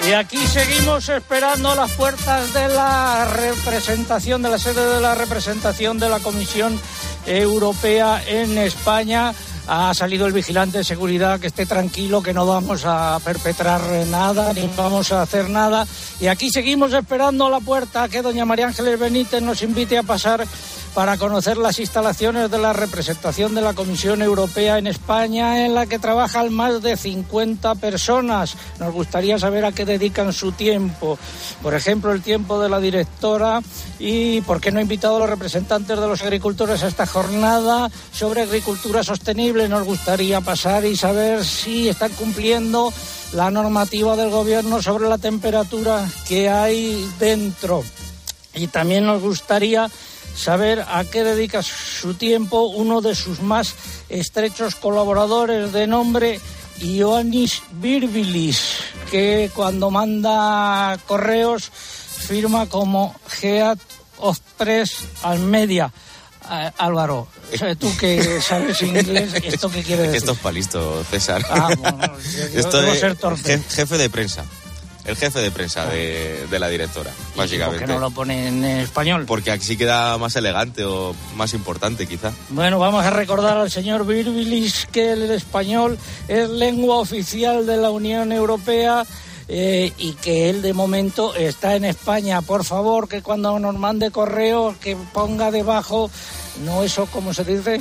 Y 0.07 0.13
aquí 0.13 0.39
seguimos 0.47 1.09
esperando 1.09 1.75
las 1.75 1.91
puertas 1.95 2.55
de 2.55 2.69
la 2.69 3.25
representación, 3.25 4.41
de 4.41 4.51
la 4.51 4.59
sede 4.59 4.87
de 4.87 5.01
la 5.01 5.17
representación 5.17 5.99
de 5.99 6.11
la 6.11 6.21
Comisión 6.21 6.81
Europea 7.27 8.23
en 8.25 8.57
España. 8.57 9.35
Ha 9.73 9.95
salido 9.95 10.27
el 10.27 10.33
vigilante 10.33 10.79
de 10.79 10.85
seguridad 10.85 11.39
que 11.39 11.47
esté 11.47 11.65
tranquilo, 11.65 12.25
que 12.25 12.35
no 12.35 12.45
vamos 12.45 12.83
a 12.85 13.21
perpetrar 13.25 13.81
nada, 14.09 14.53
ni 14.53 14.69
vamos 14.77 15.13
a 15.13 15.23
hacer 15.23 15.49
nada. 15.49 15.87
Y 16.19 16.27
aquí 16.27 16.51
seguimos 16.51 16.93
esperando 16.93 17.47
a 17.47 17.51
la 17.51 17.61
puerta 17.61 18.09
que 18.09 18.21
doña 18.21 18.45
María 18.45 18.67
Ángeles 18.67 18.99
Benítez 18.99 19.41
nos 19.41 19.63
invite 19.63 19.97
a 19.97 20.03
pasar 20.03 20.45
para 20.95 21.17
conocer 21.17 21.57
las 21.57 21.79
instalaciones 21.79 22.51
de 22.51 22.59
la 22.59 22.73
representación 22.73 23.55
de 23.55 23.61
la 23.61 23.75
Comisión 23.75 24.23
Europea 24.23 24.79
en 24.79 24.87
España, 24.87 25.65
en 25.65 25.75
la 25.75 25.87
que 25.87 25.99
trabajan 25.99 26.53
más 26.53 26.83
de 26.83 26.97
50 26.97 27.77
personas. 27.77 28.57
Nos 28.79 28.93
gustaría 28.93 29.39
saber 29.39 29.65
a 29.65 29.73
qué 29.73 29.85
dedican 29.85 30.33
su 30.33 30.53
tiempo. 30.53 31.19
Por 31.63 31.75
ejemplo, 31.75 32.13
el 32.13 32.23
tiempo 32.23 32.61
de 32.61 32.69
la 32.69 32.81
directora 32.81 33.61
y 33.99 34.41
por 34.43 34.61
qué 34.61 34.73
no 34.73 34.79
ha 34.79 34.83
invitado 34.83 35.17
a 35.17 35.21
los 35.21 35.31
representantes 35.31 35.99
de 35.99 36.07
los 36.07 36.23
agricultores 36.23 36.83
a 36.83 36.89
esta 36.89 37.07
jornada 37.07 37.91
sobre 38.13 38.43
agricultura 38.43 39.05
sostenible. 39.05 39.69
Nos 39.69 39.85
gustaría 39.85 40.41
pasar 40.41 40.85
y 40.85 40.97
saber 40.97 41.45
si 41.45 41.89
están 41.89 42.11
cumpliendo 42.13 42.93
la 43.33 43.51
normativa 43.51 44.17
del 44.17 44.31
gobierno 44.31 44.83
sobre 44.83 45.09
la 45.09 45.19
temperatura 45.19 46.05
que 46.27 46.49
hay 46.49 47.09
dentro. 47.21 47.85
Y 48.55 48.67
también 48.67 49.07
nos 49.07 49.23
gustaría 49.23 49.89
saber 50.37 50.85
a 50.89 51.05
qué 51.05 51.25
dedica 51.25 51.63
su 51.63 52.15
tiempo 52.15 52.63
uno 52.63 53.01
de 53.01 53.15
sus 53.15 53.41
más 53.41 53.75
estrechos 54.09 54.75
colaboradores 54.75 55.73
de 55.73 55.87
nombre 55.87 56.41
Ioannis 56.81 57.63
Virbilis, 57.73 58.61
que 59.11 59.51
cuando 59.55 59.91
manda 59.91 60.99
correos 61.07 61.71
firma 61.71 62.67
como 62.67 63.15
Geat 63.41 63.79
of 64.19 64.39
Press 64.57 64.93
al 65.23 65.41
Media. 65.41 65.93
Ah, 66.53 66.73
Álvaro, 66.79 67.29
tú 67.79 67.95
que 67.99 68.41
sabes 68.41 68.81
inglés, 68.83 69.35
¿esto 69.45 69.71
qué 69.71 69.83
quiere 69.83 70.03
decir? 70.09 70.17
Esto 70.17 70.33
es 70.33 70.39
palisto, 70.39 71.05
César. 71.11 71.45
Ah, 71.51 71.69
bueno, 71.79 72.17
Esto 72.55 72.83
es 72.83 72.99
ser 72.99 73.15
torpe. 73.17 73.61
jefe 73.69 73.99
de 73.99 74.11
prensa. 74.11 74.45
El 75.05 75.17
jefe 75.17 75.41
de 75.41 75.51
prensa 75.51 75.87
de, 75.87 76.47
la 76.59 76.69
directora, 76.69 77.11
básicamente. 77.37 77.79
¿Por 77.81 77.87
qué 77.87 77.93
no 77.95 78.01
lo 78.01 78.11
pone 78.11 78.49
en 78.49 78.65
español? 78.65 79.25
Porque 79.27 79.51
así 79.51 79.77
queda 79.77 80.19
más 80.19 80.37
elegante 80.37 80.85
o 80.85 81.15
más 81.37 81.55
importante, 81.55 82.07
quizá. 82.07 82.33
Bueno, 82.51 82.79
vamos 82.79 83.05
a 83.05 83.11
recordar 83.11 83.57
al 83.57 83.71
señor 83.71 84.07
Virbilis 84.07 84.87
que 84.93 85.13
el 85.13 85.31
español 85.31 85.99
es 86.29 86.49
lengua 86.51 86.97
oficial 86.97 87.67
de 87.67 87.79
la 87.79 87.91
Unión 87.91 88.31
Europea 88.31 89.05
eh, 89.49 89.93
y 89.99 90.13
que 90.13 90.51
él 90.51 90.63
de 90.63 90.73
momento 90.75 91.35
está 91.35 91.75
en 91.75 91.85
España. 91.85 92.43
Por 92.43 92.65
favor, 92.65 93.09
que 93.09 93.23
cuando 93.23 93.59
nos 93.59 93.77
mande 93.77 94.11
correo, 94.11 94.77
que 94.81 94.97
ponga 95.13 95.51
debajo, 95.51 96.11
no 96.65 96.85
eso, 96.85 97.07
¿cómo 97.07 97.35
se 97.35 97.45
dice? 97.45 97.81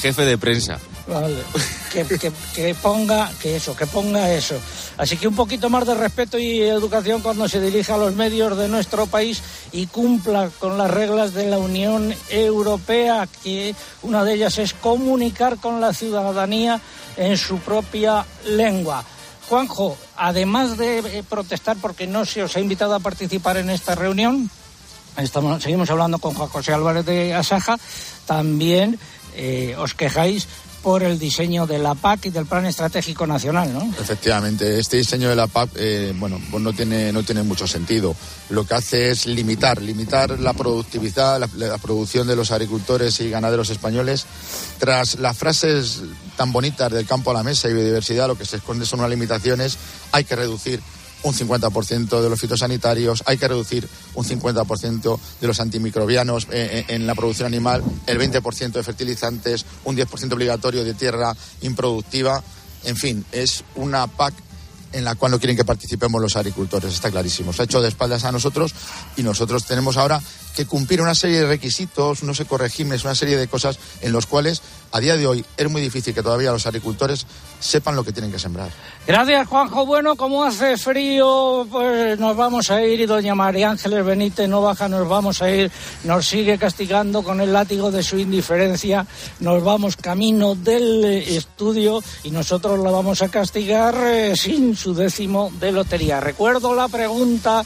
Jefe 0.00 0.24
de 0.24 0.38
prensa. 0.38 0.78
Vale. 1.10 1.42
Que, 1.90 2.72
ponga 2.80 3.32
que 3.42 3.56
eso, 3.56 3.74
que 3.74 3.84
ponga 3.84 4.32
eso. 4.32 4.54
Así 4.96 5.16
que 5.16 5.26
un 5.26 5.34
poquito 5.34 5.68
más 5.68 5.84
de 5.84 5.94
respeto 5.94 6.38
y 6.38 6.60
educación 6.60 7.20
cuando 7.20 7.48
se 7.48 7.60
dirija 7.60 7.94
a 7.94 7.98
los 7.98 8.14
medios 8.14 8.56
de 8.56 8.68
nuestro 8.68 9.08
país 9.08 9.42
y 9.72 9.86
cumpla 9.86 10.50
con 10.60 10.78
las 10.78 10.88
reglas 10.88 11.34
de 11.34 11.50
la 11.50 11.58
Unión 11.58 12.14
Europea, 12.28 13.26
que 13.42 13.74
una 14.02 14.22
de 14.22 14.34
ellas 14.34 14.58
es 14.58 14.72
comunicar 14.72 15.56
con 15.56 15.80
la 15.80 15.92
ciudadanía 15.92 16.80
en 17.16 17.36
su 17.36 17.58
propia 17.58 18.24
lengua. 18.46 19.04
Juanjo, 19.48 19.98
además 20.16 20.78
de 20.78 20.98
eh, 21.00 21.24
protestar 21.28 21.76
porque 21.82 22.06
no 22.06 22.24
se 22.24 22.44
os 22.44 22.56
ha 22.56 22.60
invitado 22.60 22.94
a 22.94 23.00
participar 23.00 23.56
en 23.56 23.68
esta 23.68 23.96
reunión, 23.96 24.48
estamos, 25.16 25.60
seguimos 25.60 25.90
hablando 25.90 26.20
con 26.20 26.34
Juan 26.34 26.48
José 26.50 26.72
Álvarez 26.72 27.04
de 27.04 27.34
Asaja, 27.34 27.76
también 28.26 28.96
eh, 29.34 29.74
os 29.78 29.94
quejáis 29.94 30.48
por 30.82 31.02
el 31.02 31.18
diseño 31.18 31.66
de 31.66 31.78
la 31.78 31.94
PAC 31.94 32.26
y 32.26 32.30
del 32.30 32.46
Plan 32.46 32.66
Estratégico 32.66 33.26
Nacional, 33.26 33.72
¿no? 33.72 33.82
Efectivamente, 34.00 34.78
este 34.78 34.96
diseño 34.96 35.28
de 35.28 35.36
la 35.36 35.46
PAC, 35.46 35.70
eh, 35.76 36.14
bueno, 36.16 36.40
pues 36.50 36.62
no 36.62 36.72
tiene, 36.72 37.12
no 37.12 37.22
tiene 37.22 37.42
mucho 37.42 37.66
sentido. 37.66 38.14
Lo 38.48 38.64
que 38.64 38.74
hace 38.74 39.10
es 39.10 39.26
limitar, 39.26 39.80
limitar 39.82 40.38
la 40.40 40.52
productividad, 40.52 41.38
la, 41.56 41.78
producción 41.78 42.26
de 42.26 42.36
los 42.36 42.50
agricultores 42.50 43.20
y 43.20 43.30
ganaderos 43.30 43.70
españoles. 43.70 44.26
Tras 44.78 45.18
las 45.18 45.36
frases 45.36 46.02
tan 46.36 46.52
bonitas 46.52 46.90
del 46.90 47.06
campo 47.06 47.30
a 47.30 47.34
la 47.34 47.42
mesa 47.42 47.68
y 47.68 47.74
biodiversidad, 47.74 48.26
lo 48.26 48.38
que 48.38 48.46
se 48.46 48.56
esconde 48.56 48.86
son 48.86 49.00
unas 49.00 49.10
limitaciones. 49.10 49.76
Hay 50.12 50.24
que 50.24 50.36
reducir 50.36 50.80
un 51.22 51.34
50% 51.34 52.20
de 52.20 52.30
los 52.30 52.40
fitosanitarios, 52.40 53.22
hay 53.26 53.36
que 53.36 53.48
reducir 53.48 53.88
un 54.14 54.24
50% 54.24 55.18
de 55.40 55.46
los 55.46 55.60
antimicrobianos 55.60 56.44
eh, 56.44 56.84
eh, 56.88 56.94
en 56.94 57.06
la 57.06 57.14
producción 57.14 57.46
animal, 57.46 57.82
el 58.06 58.18
20% 58.18 58.72
de 58.72 58.82
fertilizantes, 58.82 59.66
un 59.84 59.96
10% 59.96 60.32
obligatorio 60.32 60.84
de 60.84 60.94
tierra 60.94 61.34
improductiva. 61.62 62.42
En 62.84 62.96
fin, 62.96 63.24
es 63.32 63.64
una 63.74 64.06
PAC 64.06 64.34
en 64.92 65.04
la 65.04 65.14
cual 65.14 65.32
no 65.32 65.38
quieren 65.38 65.56
que 65.56 65.64
participemos 65.64 66.20
los 66.20 66.36
agricultores, 66.36 66.92
está 66.92 67.10
clarísimo. 67.10 67.52
Se 67.52 67.62
ha 67.62 67.64
hecho 67.64 67.80
de 67.80 67.88
espaldas 67.88 68.24
a 68.24 68.32
nosotros 68.32 68.74
y 69.16 69.22
nosotros 69.22 69.64
tenemos 69.64 69.96
ahora 69.96 70.20
que 70.54 70.66
cumplir 70.66 71.00
una 71.00 71.14
serie 71.14 71.40
de 71.40 71.46
requisitos, 71.46 72.22
unos 72.22 72.40
ecoregímenes, 72.40 73.04
una 73.04 73.14
serie 73.14 73.36
de 73.36 73.48
cosas 73.48 73.78
en 74.00 74.12
los 74.12 74.26
cuales 74.26 74.62
a 74.92 75.00
día 75.00 75.16
de 75.16 75.26
hoy 75.26 75.44
es 75.56 75.70
muy 75.70 75.80
difícil 75.80 76.14
que 76.14 76.22
todavía 76.22 76.50
los 76.50 76.66
agricultores 76.66 77.26
sepan 77.60 77.94
lo 77.94 78.02
que 78.02 78.12
tienen 78.12 78.32
que 78.32 78.38
sembrar. 78.38 78.70
Gracias, 79.06 79.46
Juanjo. 79.46 79.86
Bueno, 79.86 80.16
como 80.16 80.44
hace 80.44 80.76
frío, 80.76 81.66
pues 81.70 82.18
nos 82.18 82.36
vamos 82.36 82.70
a 82.70 82.82
ir 82.82 83.00
y 83.00 83.06
doña 83.06 83.34
María 83.34 83.70
Ángeles 83.70 84.04
Benítez 84.04 84.48
no 84.48 84.62
baja, 84.62 84.88
nos 84.88 85.08
vamos 85.08 85.42
a 85.42 85.50
ir, 85.50 85.70
nos 86.04 86.26
sigue 86.26 86.58
castigando 86.58 87.22
con 87.22 87.40
el 87.40 87.52
látigo 87.52 87.90
de 87.90 88.02
su 88.02 88.18
indiferencia, 88.18 89.06
nos 89.40 89.62
vamos 89.62 89.96
camino 89.96 90.54
del 90.54 91.04
estudio 91.04 92.02
y 92.24 92.30
nosotros 92.30 92.78
la 92.80 92.90
vamos 92.90 93.22
a 93.22 93.28
castigar 93.28 93.94
eh, 94.06 94.36
sin 94.36 94.76
su 94.76 94.94
décimo 94.94 95.52
de 95.60 95.72
lotería. 95.72 96.20
Recuerdo 96.20 96.74
la 96.74 96.88
pregunta 96.88 97.64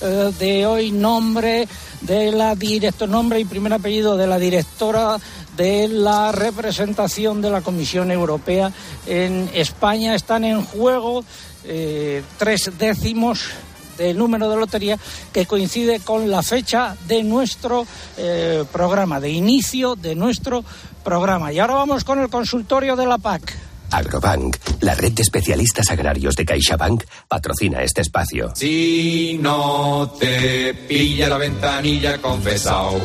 eh, 0.00 0.32
de 0.38 0.66
hoy, 0.66 0.92
nombre 0.92 1.68
de 2.02 2.32
la 2.32 2.54
directora, 2.54 3.10
nombre 3.10 3.40
y 3.40 3.44
primer 3.44 3.72
apellido 3.72 4.16
de 4.16 4.26
la 4.26 4.38
directora 4.38 5.18
de 5.56 5.88
la 5.88 6.32
representación 6.32 7.40
de 7.40 7.50
la 7.50 7.62
Comisión 7.62 8.10
Europea 8.10 8.72
en 9.06 9.50
España. 9.54 10.14
Están 10.14 10.44
en 10.44 10.62
juego 10.62 11.24
eh, 11.64 12.22
tres 12.38 12.70
décimos 12.78 13.50
del 13.96 14.18
número 14.18 14.50
de 14.50 14.56
lotería 14.56 14.98
que 15.32 15.46
coincide 15.46 16.00
con 16.00 16.30
la 16.30 16.42
fecha 16.42 16.96
de 17.08 17.22
nuestro 17.22 17.86
eh, 18.18 18.64
programa, 18.70 19.20
de 19.20 19.30
inicio 19.30 19.96
de 19.96 20.14
nuestro 20.14 20.64
programa. 21.02 21.52
Y 21.52 21.58
ahora 21.58 21.74
vamos 21.74 22.04
con 22.04 22.18
el 22.18 22.28
consultorio 22.28 22.96
de 22.96 23.06
la 23.06 23.18
PAC. 23.18 23.54
Agrobank, 23.96 24.56
la 24.80 24.94
red 24.94 25.12
de 25.12 25.22
especialistas 25.22 25.90
agrarios 25.90 26.36
de 26.36 26.44
CaixaBank, 26.44 27.04
patrocina 27.28 27.82
este 27.82 28.02
espacio. 28.02 28.52
Si 28.54 29.38
no 29.40 30.12
te 30.20 30.74
pilla 30.74 31.30
la 31.30 31.38
ventanilla 31.38 32.18
confesao, 32.18 33.00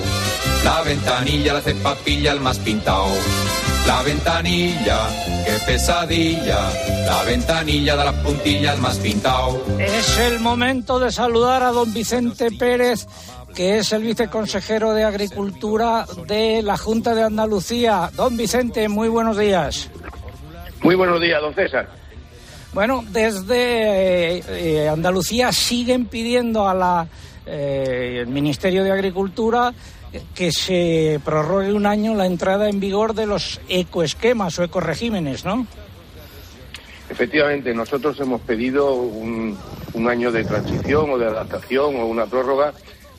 la 0.65 0.81
ventanilla 0.81 1.53
la 1.53 1.61
cepa 1.61 1.95
pilla 1.95 2.33
el 2.33 2.41
más 2.41 2.59
pintao. 2.59 3.07
La 3.87 4.03
ventanilla, 4.03 4.99
qué 5.45 5.53
pesadilla, 5.65 6.59
la 7.05 7.23
ventanilla 7.23 7.95
de 7.95 8.05
las 8.05 8.15
puntillas 8.15 8.77
más 8.79 8.97
pintao. 8.97 9.63
Es 9.79 10.17
el 10.19 10.39
momento 10.41 10.99
de 10.99 11.11
saludar 11.11 11.63
a 11.63 11.71
don 11.71 11.93
Vicente 11.93 12.51
Pérez 12.51 13.07
que 13.53 13.79
es 13.79 13.91
el 13.91 14.03
viceconsejero 14.03 14.93
de 14.93 15.03
Agricultura 15.03 16.05
de 16.27 16.61
la 16.61 16.77
Junta 16.77 17.13
de 17.13 17.23
Andalucía. 17.23 18.09
Don 18.15 18.37
Vicente, 18.37 18.87
muy 18.87 19.09
buenos 19.09 19.37
días. 19.37 19.89
Muy 20.83 20.95
buenos 20.95 21.21
días, 21.21 21.41
don 21.41 21.53
César. 21.53 21.87
Bueno, 22.73 23.03
desde 23.09 24.37
eh, 24.37 24.43
eh, 24.49 24.89
Andalucía 24.89 25.51
siguen 25.51 26.05
pidiendo 26.05 26.67
a 26.67 26.73
la 26.73 27.07
eh, 27.45 28.19
el 28.21 28.27
Ministerio 28.27 28.83
de 28.83 28.91
Agricultura 28.91 29.73
que 30.33 30.51
se 30.51 31.19
prorrogue 31.23 31.73
un 31.73 31.85
año 31.85 32.15
la 32.15 32.25
entrada 32.25 32.67
en 32.67 32.79
vigor 32.79 33.13
de 33.13 33.27
los 33.27 33.61
ecoesquemas 33.69 34.57
o 34.59 34.63
ecoregímenes, 34.63 35.45
¿no? 35.45 35.67
Efectivamente, 37.09 37.73
nosotros 37.73 38.19
hemos 38.19 38.41
pedido 38.41 38.93
un, 38.93 39.57
año 40.09 40.31
de 40.31 40.43
transición 40.43 41.11
o 41.11 41.17
de 41.17 41.27
adaptación 41.27 41.95
o 41.97 42.05
una 42.05 42.25
prórroga 42.25 42.73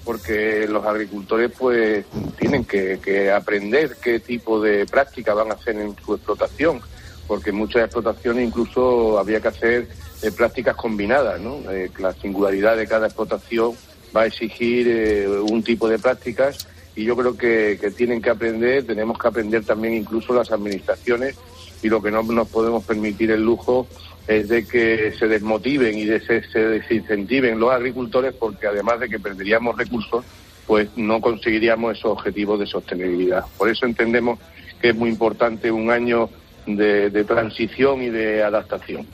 porque 0.05 0.67
los 0.69 0.85
agricultores 0.85 1.53
pues 1.57 2.05
tienen 2.39 2.65
que, 2.65 2.99
que 3.03 3.31
aprender 3.31 3.97
qué 4.03 4.19
tipo 4.19 4.61
de 4.61 4.85
práctica 4.85 5.33
van 5.33 5.53
a 5.53 5.55
hacer 5.55 5.77
en 5.77 5.95
su 6.05 6.15
explotación 6.15 6.83
porque 7.27 7.51
en 7.51 7.57
muchas 7.57 7.85
explotaciones 7.85 8.47
incluso 8.47 9.19
había 9.19 9.41
que 9.41 9.49
hacer 9.49 9.89
eh, 10.23 10.31
prácticas 10.31 10.77
combinadas, 10.77 11.41
¿no? 11.41 11.59
Eh, 11.71 11.91
la 11.99 12.13
singularidad 12.15 12.77
de 12.77 12.87
cada 12.87 13.07
explotación 13.07 13.73
va 14.15 14.23
a 14.23 14.27
exigir 14.27 14.87
eh, 14.89 15.29
un 15.29 15.63
tipo 15.63 15.89
de 15.89 15.99
prácticas 15.99 16.67
y 16.95 17.05
yo 17.05 17.17
creo 17.17 17.37
que, 17.37 17.79
tienen 17.97 18.21
que 18.21 18.31
aprender, 18.31 18.87
tenemos 18.87 19.19
que 19.19 19.29
aprender 19.29 19.65
también 19.65 19.95
incluso 19.95 20.35
las 20.35 20.53
administraciones 20.53 21.37
y 21.83 21.89
lo 21.89 22.03
que 22.03 22.11
no 22.11 22.23
nos 22.23 22.49
podemos 22.49 22.85
permitir 22.85 23.31
el 23.31 23.43
lujo 23.43 23.87
es 24.29 24.49
de 24.49 24.67
que 24.67 25.13
se 25.19 25.27
desmotiven 25.27 25.99
y 25.99 26.05
de 26.05 26.21
se 26.21 26.59
desincentiven 26.59 27.59
los 27.59 27.73
agricultores 27.73 28.35
porque 28.35 28.67
además 28.67 29.01
de 29.01 29.09
que 29.09 29.19
perderíamos 29.19 29.77
recursos, 29.77 30.25
pues 30.67 30.89
no 30.97 31.21
conseguiríamos 31.21 31.99
esos 31.99 32.13
objetivos 32.13 32.61
de 32.61 32.67
sostenibilidad. 32.67 33.45
Por 33.59 33.69
eso 33.69 33.87
entendemos 33.87 34.39
que 34.81 34.91
es 34.91 34.97
muy 34.97 35.11
importante 35.11 35.71
un 35.73 35.91
año 35.91 36.29
de, 36.67 37.25
transición 37.25 38.03
y 38.03 38.11
de 38.11 38.43
adaptación. 38.43 39.07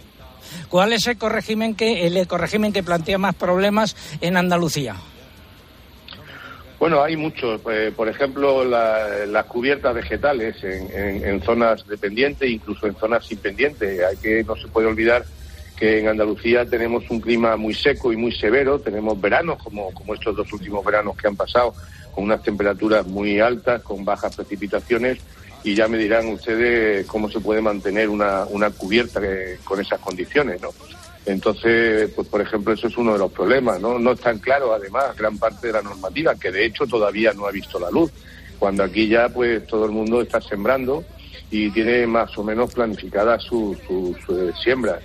¿Cuál 0.69 0.93
es 0.93 1.07
el 1.07 1.15
ecorégimen 1.15 1.75
que, 1.75 2.07
el 2.07 2.17
ecorégimen 2.17 2.73
que 2.73 2.83
plantea 2.83 3.19
más 3.19 3.35
problemas 3.35 3.97
en 4.21 4.37
Andalucía? 4.37 4.97
Bueno, 6.79 7.03
hay 7.03 7.17
muchos. 7.17 7.61
Eh, 7.71 7.93
por 7.95 8.09
ejemplo, 8.09 8.65
las 8.65 9.45
cubiertas 9.47 9.95
vegetales 9.95 10.57
en, 10.63 11.43
zonas 11.43 11.87
dependientes, 11.87 12.49
incluso 12.49 12.87
en 12.87 12.95
zonas 12.95 13.31
independientes. 13.31 14.01
Hay 14.05 14.17
que 14.17 14.45
no 14.45 14.55
se 14.57 14.69
puede 14.69 14.87
olvidar 14.87 15.25
que 15.77 16.01
en 16.01 16.09
Andalucía 16.09 16.65
tenemos 16.65 17.09
un 17.11 17.21
clima 17.21 17.57
muy 17.57 17.75
seco 17.75 18.13
y 18.13 18.17
muy 18.17 18.33
severo. 18.33 18.79
Tenemos 18.79 19.21
veranos 19.21 19.63
como, 19.63 19.93
como 19.93 20.15
estos 20.15 20.37
dos 20.37 20.53
últimos 20.53 20.85
veranos 20.85 21.17
que 21.17 21.27
han 21.27 21.37
pasado, 21.37 21.75
con 22.13 22.25
unas 22.25 22.43
temperaturas 22.43 23.07
muy 23.07 23.41
altas, 23.41 23.83
con 23.83 24.05
bajas 24.05 24.37
precipitaciones 24.37 25.19
y 25.65 25.75
ya 25.75 25.89
me 25.89 25.99
dirán 25.99 26.29
ustedes 26.29 27.07
cómo 27.07 27.31
se 27.31 27.41
puede 27.41 27.61
mantener 27.61 28.09
una, 28.09 28.45
una 28.47 28.71
cubierta 28.71 29.21
con 29.65 29.81
esas 29.81 30.01
condiciones, 30.01 30.61
¿no? 30.61 30.71
Entonces, 31.27 32.11
pues 32.17 32.27
por 32.29 32.41
ejemplo, 32.41 32.73
eso 32.73 32.87
es 32.87 32.97
uno 32.97 33.13
de 33.13 33.19
los 33.19 33.31
problemas, 33.31 33.81
¿no? 33.81 33.99
No 33.99 34.13
es 34.13 34.21
tan 34.21 34.39
claro, 34.39 34.73
además, 34.73 35.15
gran 35.17 35.37
parte 35.37 35.67
de 35.67 35.75
la 35.75 35.83
normativa, 35.83 36.35
que 36.35 36.51
de 36.51 36.65
hecho 36.65 36.87
todavía 36.87 37.35
no 37.35 37.47
ha 37.47 37.51
visto 37.51 37.79
la 37.79 37.91
luz, 37.91 38.11
cuando 38.59 38.83
aquí 38.83 39.09
ya, 39.09 39.29
pues, 39.29 39.67
todo 39.67 39.85
el 39.85 39.93
mundo 39.93 40.23
está 40.23 40.41
sembrando 40.41 41.05
y 41.51 41.71
tiene 41.71 42.07
más 42.07 42.37
o 42.39 42.45
menos 42.45 42.73
planificadas 42.73 43.43
sus 43.43 43.77
eh, 43.79 44.53
siembras. 44.63 45.01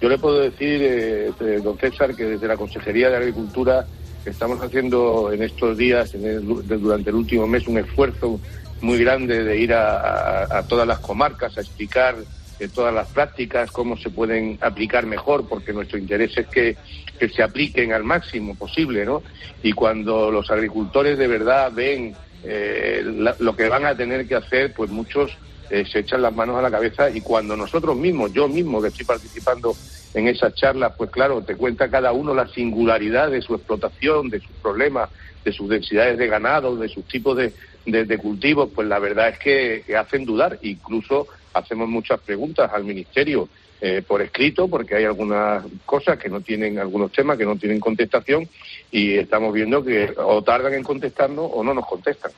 Yo 0.00 0.08
le 0.08 0.18
puedo 0.18 0.40
decir, 0.40 0.80
eh, 0.82 1.32
eh, 1.40 1.60
don 1.62 1.78
César, 1.78 2.14
que 2.14 2.24
desde 2.24 2.46
la 2.46 2.56
Consejería 2.56 3.10
de 3.10 3.16
Agricultura 3.16 3.86
estamos 4.24 4.60
haciendo 4.62 5.32
en 5.32 5.42
estos 5.42 5.76
días, 5.76 6.12
durante 6.12 7.10
el 7.10 7.16
último 7.16 7.46
mes, 7.46 7.66
un 7.66 7.78
esfuerzo 7.78 8.40
muy 8.80 8.98
grande 8.98 9.44
de 9.44 9.56
ir 9.58 9.72
a, 9.72 10.64
todas 10.68 10.86
las 10.86 10.98
comarcas 10.98 11.56
a 11.56 11.60
explicar 11.60 12.16
eh, 12.58 12.68
todas 12.68 12.94
las 12.94 13.08
prácticas, 13.08 13.70
cómo 13.70 13.96
se 13.96 14.10
pueden 14.10 14.58
aplicar 14.60 15.06
mejor, 15.06 15.48
porque 15.48 15.72
nuestro 15.72 15.98
interés 15.98 16.36
es 16.36 16.46
que, 16.48 16.76
que 17.18 17.28
se 17.28 17.42
apliquen 17.42 17.92
al 17.92 18.04
máximo 18.04 18.54
posible, 18.54 19.04
¿no? 19.04 19.22
Y 19.62 19.72
cuando 19.72 20.30
los 20.30 20.50
agricultores 20.50 21.18
de 21.18 21.26
verdad 21.26 21.72
ven 21.72 22.14
eh, 22.44 23.02
lo 23.38 23.56
que 23.56 23.68
van 23.68 23.86
a 23.86 23.96
tener 23.96 24.28
que 24.28 24.34
hacer, 24.34 24.72
pues 24.74 24.90
muchos 24.90 25.32
eh, 25.70 25.84
se 25.90 26.00
echan 26.00 26.20
las 26.20 26.34
manos 26.34 26.56
a 26.56 26.62
la 26.62 26.70
cabeza 26.70 27.08
y 27.08 27.22
cuando 27.22 27.56
nosotros 27.56 27.96
mismos, 27.96 28.32
yo 28.32 28.48
mismo 28.48 28.82
que 28.82 28.88
estoy 28.88 29.06
participando 29.06 29.74
en 30.12 30.28
esas 30.28 30.54
charlas, 30.54 30.92
pues 30.96 31.10
claro, 31.10 31.42
te 31.42 31.56
cuenta 31.56 31.90
cada 31.90 32.12
uno 32.12 32.34
la 32.34 32.46
singularidad 32.48 33.30
de 33.30 33.40
su 33.40 33.54
explotación, 33.54 34.28
de 34.28 34.40
sus 34.40 34.52
problemas, 34.62 35.08
de 35.42 35.52
sus 35.52 35.68
densidades 35.68 36.18
de 36.18 36.26
ganado, 36.26 36.76
de 36.76 36.88
sus 36.88 37.04
tipos 37.08 37.36
de, 37.36 37.52
de, 37.86 38.18
cultivos, 38.18 38.70
pues 38.74 38.88
la 38.88 38.98
verdad 38.98 39.28
es 39.28 39.38
que, 39.38 39.96
hacen 39.96 40.24
dudar. 40.24 40.58
Incluso 40.62 41.26
hacemos 41.52 41.88
muchas 41.88 42.20
preguntas 42.20 42.70
al 42.72 42.84
Ministerio 42.84 43.48
eh, 43.80 44.02
por 44.06 44.22
escrito, 44.22 44.68
porque 44.68 44.96
hay 44.96 45.04
algunas 45.04 45.64
cosas 45.84 46.18
que 46.18 46.28
no 46.28 46.40
tienen, 46.40 46.78
algunos 46.78 47.12
temas 47.12 47.36
que 47.36 47.44
no 47.44 47.56
tienen 47.56 47.80
contestación 47.80 48.48
y 48.90 49.14
estamos 49.14 49.52
viendo 49.52 49.84
que 49.84 50.12
o 50.16 50.42
tardan 50.42 50.74
en 50.74 50.82
contestarnos 50.82 51.50
o 51.52 51.62
no 51.62 51.74
nos 51.74 51.86
contestan. 51.86 52.32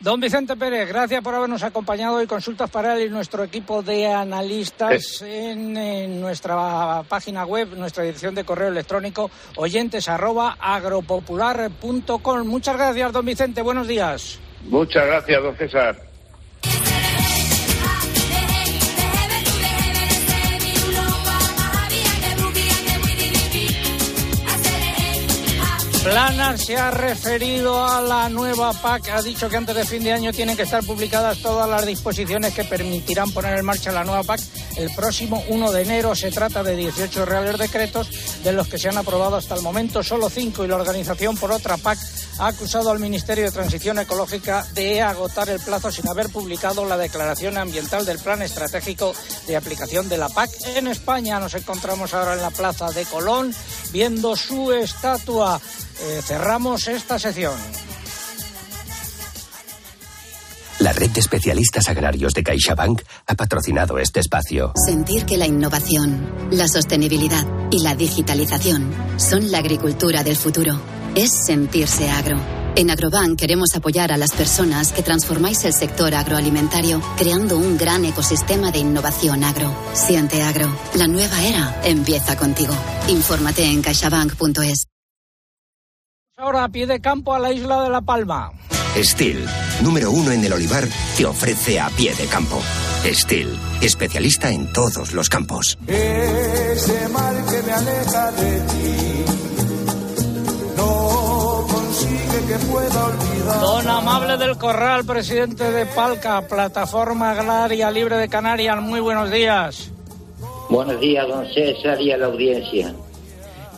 Don 0.00 0.20
Vicente 0.20 0.56
Pérez, 0.56 0.88
gracias 0.88 1.22
por 1.22 1.34
habernos 1.34 1.62
acompañado 1.62 2.22
y 2.22 2.26
consultas 2.26 2.68
para 2.68 2.96
él 2.96 3.06
y 3.06 3.10
nuestro 3.10 3.44
equipo 3.44 3.82
de 3.82 4.06
analistas 4.06 5.22
en, 5.22 6.20
nuestra 6.20 7.02
página 7.08 7.46
web, 7.46 7.68
nuestra 7.76 8.02
dirección 8.02 8.34
de 8.34 8.44
correo 8.44 8.68
electrónico 8.68 9.30
oyentes 9.56 10.08
Muchas 12.46 12.76
gracias, 12.76 13.12
don 13.12 13.24
Vicente. 13.24 13.62
Buenos 13.62 13.88
días. 13.88 14.40
Muchas 14.64 15.06
gracias, 15.06 15.42
don 15.42 15.56
César. 15.56 16.13
Planas 26.04 26.60
se 26.60 26.76
ha 26.76 26.90
referido 26.90 27.82
a 27.82 28.02
la 28.02 28.28
nueva 28.28 28.74
PAC. 28.74 29.08
Ha 29.08 29.22
dicho 29.22 29.48
que 29.48 29.56
antes 29.56 29.74
de 29.74 29.86
fin 29.86 30.04
de 30.04 30.12
año 30.12 30.34
tienen 30.34 30.54
que 30.54 30.64
estar 30.64 30.84
publicadas 30.84 31.38
todas 31.38 31.66
las 31.66 31.86
disposiciones 31.86 32.52
que 32.52 32.62
permitirán 32.64 33.30
poner 33.30 33.58
en 33.58 33.64
marcha 33.64 33.90
la 33.90 34.04
nueva 34.04 34.22
PAC 34.22 34.40
el 34.76 34.90
próximo 34.94 35.42
1 35.48 35.72
de 35.72 35.82
enero. 35.82 36.14
Se 36.14 36.30
trata 36.30 36.62
de 36.62 36.76
18 36.76 37.24
reales 37.24 37.56
decretos, 37.56 38.10
de 38.42 38.52
los 38.52 38.68
que 38.68 38.78
se 38.78 38.90
han 38.90 38.98
aprobado 38.98 39.36
hasta 39.36 39.54
el 39.54 39.62
momento 39.62 40.02
solo 40.02 40.28
5 40.28 40.62
y 40.64 40.68
la 40.68 40.76
organización 40.76 41.38
por 41.38 41.50
otra 41.50 41.78
PAC 41.78 41.98
ha 42.38 42.48
acusado 42.48 42.90
al 42.90 42.98
Ministerio 42.98 43.44
de 43.44 43.52
Transición 43.52 43.98
Ecológica 43.98 44.66
de 44.74 45.00
agotar 45.00 45.48
el 45.48 45.60
plazo 45.60 45.90
sin 45.90 46.08
haber 46.08 46.28
publicado 46.28 46.84
la 46.84 46.98
declaración 46.98 47.56
ambiental 47.56 48.04
del 48.04 48.18
Plan 48.18 48.42
Estratégico 48.42 49.14
de 49.46 49.56
Aplicación 49.56 50.08
de 50.10 50.18
la 50.18 50.28
PAC. 50.28 50.50
En 50.74 50.88
España 50.88 51.40
nos 51.40 51.54
encontramos 51.54 52.12
ahora 52.12 52.34
en 52.34 52.42
la 52.42 52.50
Plaza 52.50 52.90
de 52.90 53.04
Colón 53.06 53.54
viendo 53.92 54.36
su 54.36 54.72
estatua. 54.72 55.60
Eh, 56.00 56.20
cerramos 56.22 56.88
esta 56.88 57.18
sección. 57.18 57.54
La 60.80 60.92
red 60.92 61.10
de 61.10 61.20
especialistas 61.20 61.88
agrarios 61.88 62.34
de 62.34 62.42
CaixaBank 62.42 63.02
ha 63.26 63.34
patrocinado 63.34 63.98
este 63.98 64.20
espacio. 64.20 64.72
Sentir 64.86 65.24
que 65.24 65.36
la 65.36 65.46
innovación, 65.46 66.48
la 66.50 66.68
sostenibilidad 66.68 67.46
y 67.70 67.82
la 67.82 67.94
digitalización 67.94 68.92
son 69.16 69.50
la 69.50 69.58
agricultura 69.58 70.24
del 70.24 70.36
futuro 70.36 70.80
es 71.14 71.30
sentirse 71.46 72.10
agro. 72.10 72.36
En 72.76 72.90
Agrobank 72.90 73.38
queremos 73.38 73.74
apoyar 73.76 74.10
a 74.10 74.16
las 74.16 74.32
personas 74.32 74.92
que 74.92 75.02
transformáis 75.02 75.64
el 75.64 75.72
sector 75.72 76.12
agroalimentario 76.12 77.00
creando 77.16 77.56
un 77.56 77.78
gran 77.78 78.04
ecosistema 78.04 78.72
de 78.72 78.80
innovación 78.80 79.44
agro. 79.44 79.72
Siente 79.92 80.42
agro. 80.42 80.68
La 80.96 81.06
nueva 81.06 81.44
era 81.44 81.80
empieza 81.84 82.36
contigo. 82.36 82.74
Infórmate 83.08 83.64
en 83.64 83.80
caixabank.es. 83.80 84.86
Ahora 86.36 86.64
a 86.64 86.68
pie 86.68 86.86
de 86.88 87.00
campo 87.00 87.32
a 87.32 87.38
la 87.38 87.52
isla 87.52 87.84
de 87.84 87.90
La 87.90 88.00
Palma. 88.00 88.50
Steel, 88.96 89.46
número 89.82 90.10
uno 90.10 90.32
en 90.32 90.44
el 90.44 90.52
olivar, 90.52 90.82
te 91.16 91.24
ofrece 91.24 91.78
a 91.78 91.88
pie 91.90 92.12
de 92.12 92.26
campo. 92.26 92.60
Steel, 93.04 93.56
especialista 93.80 94.50
en 94.50 94.72
todos 94.72 95.12
los 95.12 95.28
campos. 95.28 95.78
Ese 95.86 97.08
mal 97.10 97.36
que 97.46 97.62
me 97.62 97.72
aleja 97.72 98.32
de 98.32 98.60
ti 98.60 99.24
Don 103.60 103.88
Amable 103.88 104.36
del 104.36 104.58
Corral, 104.58 105.04
presidente 105.04 105.70
de 105.70 105.86
Palca, 105.86 106.48
Plataforma 106.48 107.30
Agraria 107.30 107.92
Libre 107.92 108.16
de 108.16 108.28
Canarias, 108.28 108.80
muy 108.82 108.98
buenos 108.98 109.30
días. 109.30 109.92
Buenos 110.68 110.98
días, 111.00 111.28
don 111.28 111.46
César 111.54 112.00
y 112.00 112.10
a 112.10 112.18
la 112.18 112.26
audiencia. 112.26 112.92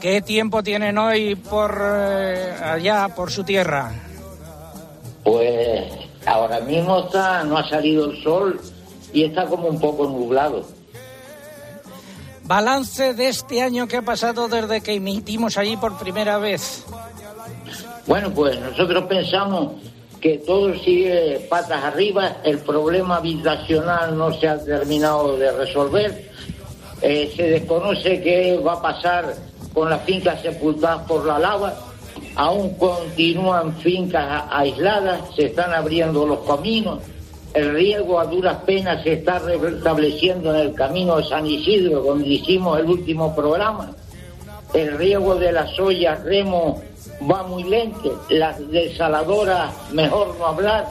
¿Qué 0.00 0.20
tiempo 0.20 0.62
tienen 0.62 0.98
hoy 0.98 1.34
por 1.34 1.80
eh, 1.82 2.54
allá, 2.62 3.08
por 3.14 3.30
su 3.30 3.44
tierra? 3.44 3.92
Pues 5.24 5.84
ahora 6.26 6.60
mismo 6.60 7.00
está, 7.00 7.42
no 7.44 7.56
ha 7.56 7.68
salido 7.68 8.10
el 8.10 8.22
sol 8.22 8.60
y 9.12 9.24
está 9.24 9.46
como 9.46 9.68
un 9.68 9.80
poco 9.80 10.06
nublado. 10.06 10.64
Balance 12.44 13.14
de 13.14 13.28
este 13.28 13.62
año 13.62 13.88
que 13.88 13.96
ha 13.96 14.02
pasado 14.02 14.46
desde 14.46 14.80
que 14.80 14.94
emitimos 14.94 15.58
allí 15.58 15.76
por 15.76 15.98
primera 15.98 16.38
vez. 16.38 16.84
Bueno, 18.06 18.30
pues 18.32 18.60
nosotros 18.60 19.04
pensamos 19.04 19.72
que 20.20 20.38
todo 20.38 20.72
sigue 20.78 21.46
patas 21.50 21.82
arriba, 21.82 22.36
el 22.44 22.58
problema 22.58 23.16
habitacional 23.16 24.16
no 24.16 24.32
se 24.32 24.48
ha 24.48 24.62
terminado 24.62 25.36
de 25.36 25.50
resolver, 25.52 26.30
eh, 27.02 27.32
se 27.36 27.42
desconoce 27.44 28.22
qué 28.22 28.58
va 28.64 28.74
a 28.74 28.82
pasar 28.82 29.34
con 29.76 29.90
las 29.90 30.00
fincas 30.04 30.40
sepultadas 30.40 31.02
por 31.06 31.26
la 31.26 31.38
lava, 31.38 31.74
aún 32.34 32.78
continúan 32.78 33.76
fincas 33.76 34.44
aisladas, 34.48 35.20
se 35.36 35.48
están 35.48 35.74
abriendo 35.74 36.24
los 36.24 36.38
caminos, 36.46 37.00
el 37.52 37.74
riego 37.74 38.18
a 38.18 38.24
duras 38.24 38.56
penas 38.64 39.02
se 39.02 39.12
está 39.12 39.38
restableciendo 39.38 40.54
en 40.54 40.68
el 40.68 40.74
camino 40.74 41.18
de 41.18 41.24
San 41.24 41.46
Isidro, 41.46 42.00
donde 42.00 42.26
hicimos 42.26 42.80
el 42.80 42.86
último 42.86 43.36
programa, 43.36 43.90
el 44.72 44.96
riego 44.96 45.34
de 45.34 45.52
las 45.52 45.78
ollas 45.78 46.24
remo 46.24 46.80
va 47.30 47.42
muy 47.42 47.64
lento, 47.64 48.24
las 48.30 48.56
desaladoras 48.70 49.74
mejor 49.92 50.36
no 50.38 50.46
hablar, 50.46 50.86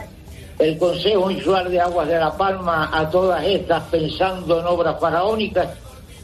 el 0.60 0.78
Consejo 0.78 1.32
Insular 1.32 1.70
de 1.70 1.82
Aguas 1.82 2.08
de 2.08 2.20
La 2.20 2.38
Palma 2.38 2.92
a 2.94 3.10
todas 3.10 3.44
estas 3.46 3.82
pensando 3.86 4.60
en 4.60 4.68
obras 4.68 5.00
faraónicas, 5.00 5.70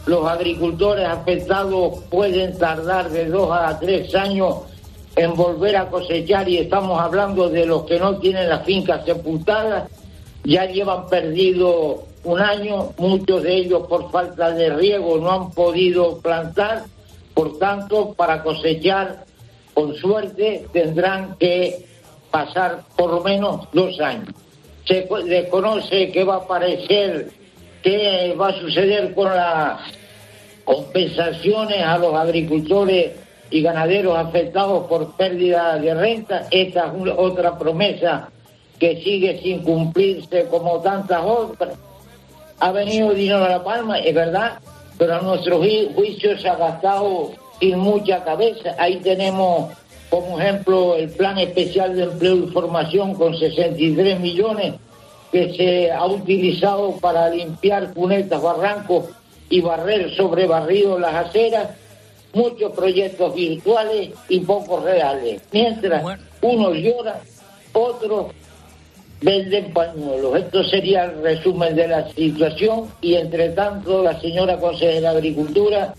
los 0.06 0.28
agricultores 0.28 1.08
afectados 1.08 2.00
pueden 2.10 2.58
tardar 2.58 3.10
de 3.10 3.26
dos 3.26 3.50
a 3.52 3.80
tres 3.80 4.14
años 4.16 4.58
en 5.16 5.36
volver 5.36 5.76
a 5.78 5.90
cosechar 5.90 6.48
y 6.48 6.58
estamos 6.58 7.00
hablando 7.00 7.50
de 7.50 7.66
los 7.66 7.84
que 7.84 8.00
no 8.00 8.18
tienen 8.18 8.50
las 8.50 8.66
fincas 8.66 9.06
sepultadas, 9.06 9.90
ya 10.44 10.66
llevan 10.66 11.08
perdido 11.08 12.04
un 12.24 12.40
año, 12.40 12.94
muchos 12.98 13.44
de 13.44 13.56
ellos 13.56 13.88
por 13.88 14.12
falta 14.12 14.52
de 14.52 14.70
riego 14.70 15.18
no 15.18 15.32
han 15.32 15.52
podido 15.52 16.20
plantar, 16.20 16.84
por 17.34 17.58
tanto, 17.60 18.14
para 18.14 18.44
cosechar 18.44 19.26
con 19.74 19.96
suerte 19.96 20.68
tendrán 20.72 21.36
que 21.38 21.86
pasar 22.30 22.84
por 22.96 23.12
lo 23.12 23.22
menos 23.22 23.68
dos 23.74 24.00
años. 24.00 24.30
Se 24.86 25.08
desconoce 25.26 26.12
qué 26.12 26.24
va 26.24 26.36
a 26.36 26.38
aparecer, 26.38 27.32
qué 27.82 28.36
va 28.40 28.50
a 28.50 28.60
suceder 28.60 29.14
con 29.14 29.34
las 29.34 29.80
compensaciones 30.64 31.84
a 31.84 31.98
los 31.98 32.14
agricultores 32.16 33.12
y 33.50 33.62
ganaderos 33.62 34.18
afectados 34.18 34.88
por 34.88 35.16
pérdida 35.16 35.78
de 35.78 35.94
renta. 35.94 36.48
Esta 36.52 36.86
es 36.86 37.14
otra 37.18 37.58
promesa 37.58 38.30
que 38.80 39.02
sigue 39.04 39.40
sin 39.42 39.64
cumplirse 39.64 40.46
como 40.46 40.80
tantas 40.80 41.22
otras. 41.24 41.76
Ha 42.60 42.72
venido 42.72 43.14
dinero 43.14 43.46
a 43.46 43.50
La 43.50 43.64
Palma, 43.64 44.00
es 44.00 44.14
verdad, 44.14 44.60
pero 44.98 45.16
a 45.16 45.22
nuestro 45.22 45.58
juicio 45.58 46.38
se 46.38 46.48
ha 46.48 46.56
gastado 46.56 47.32
sin 47.60 47.80
mucha 47.80 48.24
cabeza. 48.24 48.76
Ahí 48.78 48.98
tenemos 48.98 49.72
como 50.10 50.40
ejemplo 50.40 50.96
el 50.96 51.10
Plan 51.10 51.38
Especial 51.38 51.96
de 51.96 52.04
Empleo 52.04 52.36
y 52.36 52.48
Formación 52.48 53.16
con 53.16 53.38
63 53.38 54.20
millones 54.20 54.74
que 55.32 55.54
se 55.54 55.92
ha 55.92 56.06
utilizado 56.06 56.98
para 56.98 57.30
limpiar 57.30 57.94
cunetas, 57.94 58.42
barrancos 58.42 59.06
y 59.50 59.62
barrer 59.62 60.14
sobre 60.16 60.48
barridos 60.48 61.00
las 61.00 61.28
aceras, 61.28 61.70
muchos 62.34 62.74
proyectos 62.74 63.34
virtuales 63.36 64.12
y 64.30 64.40
pocos 64.40 64.84
reales. 64.84 65.42
Mientras 65.52 66.04
unos 66.42 66.76
lloran, 66.78 67.18
otros 67.74 68.28
venden 69.22 69.72
pañuelos. 69.74 70.38
Esto 70.38 70.64
sería 70.64 71.06
el 71.06 71.22
resumen 71.22 71.76
de 71.76 71.88
la 71.88 72.10
situación 72.10 72.90
y 73.02 73.16
entre 73.16 73.50
tanto 73.50 74.04
la 74.04 74.20
señora 74.20 74.58
consejera 74.58 75.12
de 75.12 75.18
Agricultura 75.18 75.94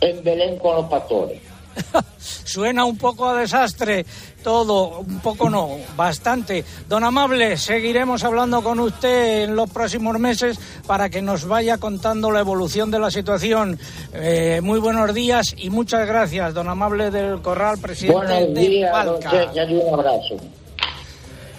en 0.00 0.22
Belén 0.22 0.58
con 0.58 0.76
los 0.76 0.86
pastores. 0.86 1.40
Suena 2.18 2.84
un 2.84 2.96
poco 2.96 3.28
a 3.28 3.40
desastre 3.40 4.06
todo, 4.42 5.00
un 5.00 5.20
poco 5.20 5.50
no, 5.50 5.78
bastante. 5.96 6.64
Don 6.88 7.04
Amable, 7.04 7.56
seguiremos 7.56 8.24
hablando 8.24 8.62
con 8.62 8.78
usted 8.80 9.44
en 9.44 9.56
los 9.56 9.70
próximos 9.70 10.18
meses 10.18 10.58
para 10.86 11.08
que 11.10 11.22
nos 11.22 11.46
vaya 11.46 11.78
contando 11.78 12.30
la 12.30 12.40
evolución 12.40 12.90
de 12.90 12.98
la 12.98 13.10
situación. 13.10 13.78
Eh, 14.12 14.60
muy 14.62 14.78
buenos 14.78 15.12
días 15.14 15.54
y 15.56 15.70
muchas 15.70 16.06
gracias, 16.06 16.54
don 16.54 16.68
Amable 16.68 17.10
del 17.10 17.42
Corral, 17.42 17.78
presidente 17.78 18.16
buenos 18.16 18.54
días, 18.54 19.68
de 19.68 19.74
un 19.74 19.94
abrazo. 19.94 20.36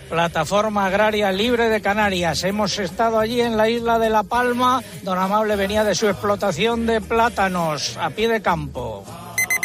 Plataforma 0.10 0.86
Agraria 0.86 1.32
Libre 1.34 1.68
de 1.68 1.82
Canarias. 1.82 2.46
Hemos 2.46 2.80
estado 2.80 3.20
allí 3.20 3.42
en 3.42 3.58
la 3.58 3.68
isla 3.68 4.00
de 4.00 4.10
La 4.10 4.24
Palma. 4.24 4.82
Don 5.04 5.18
Amable 5.18 5.58
venía 5.58 5.84
de 5.84 5.96
su 5.96 6.08
explotación 6.08 6.86
de 6.86 7.02
plátanos 7.02 7.98
a 7.98 8.10
pie 8.12 8.30
de 8.30 8.42
campo. 8.42 9.04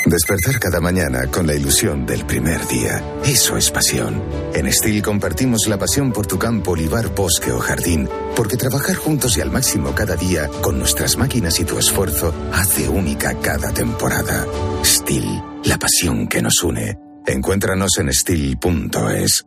Despertar 0.04 0.58
cada 0.58 0.80
mañana 0.80 1.28
con 1.30 1.46
la 1.46 1.54
ilusión 1.54 2.04
del 2.04 2.26
primer 2.26 2.66
día. 2.66 3.02
Eso 3.24 3.56
es 3.56 3.70
pasión. 3.70 4.20
En 4.52 4.70
Steel 4.72 5.00
compartimos 5.00 5.68
la 5.68 5.78
pasión 5.78 6.12
por 6.12 6.26
tu 6.26 6.38
campo, 6.38 6.72
olivar, 6.72 7.14
bosque 7.14 7.52
o 7.52 7.60
jardín, 7.60 8.08
porque 8.34 8.56
trabajar 8.56 8.96
juntos 8.96 9.36
y 9.38 9.42
al 9.42 9.52
máximo 9.52 9.94
cada 9.94 10.16
día 10.16 10.48
con 10.60 10.78
nuestras 10.78 11.16
máquinas 11.16 11.60
y 11.60 11.64
tu 11.64 11.78
esfuerzo 11.78 12.34
hace 12.52 12.88
única 12.88 13.38
cada 13.40 13.72
temporada. 13.72 14.44
Steel, 14.84 15.40
la 15.64 15.78
pasión 15.78 16.26
que 16.26 16.42
nos 16.42 16.62
une. 16.64 16.98
Encuéntranos 17.24 17.90
en 17.98 18.12
steel.es. 18.12 19.46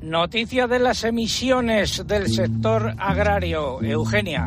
Noticia 0.00 0.66
de 0.68 0.78
las 0.78 1.04
emisiones 1.04 2.02
del 2.06 2.28
sector 2.32 2.94
agrario. 2.98 3.82
Eugenia. 3.82 4.46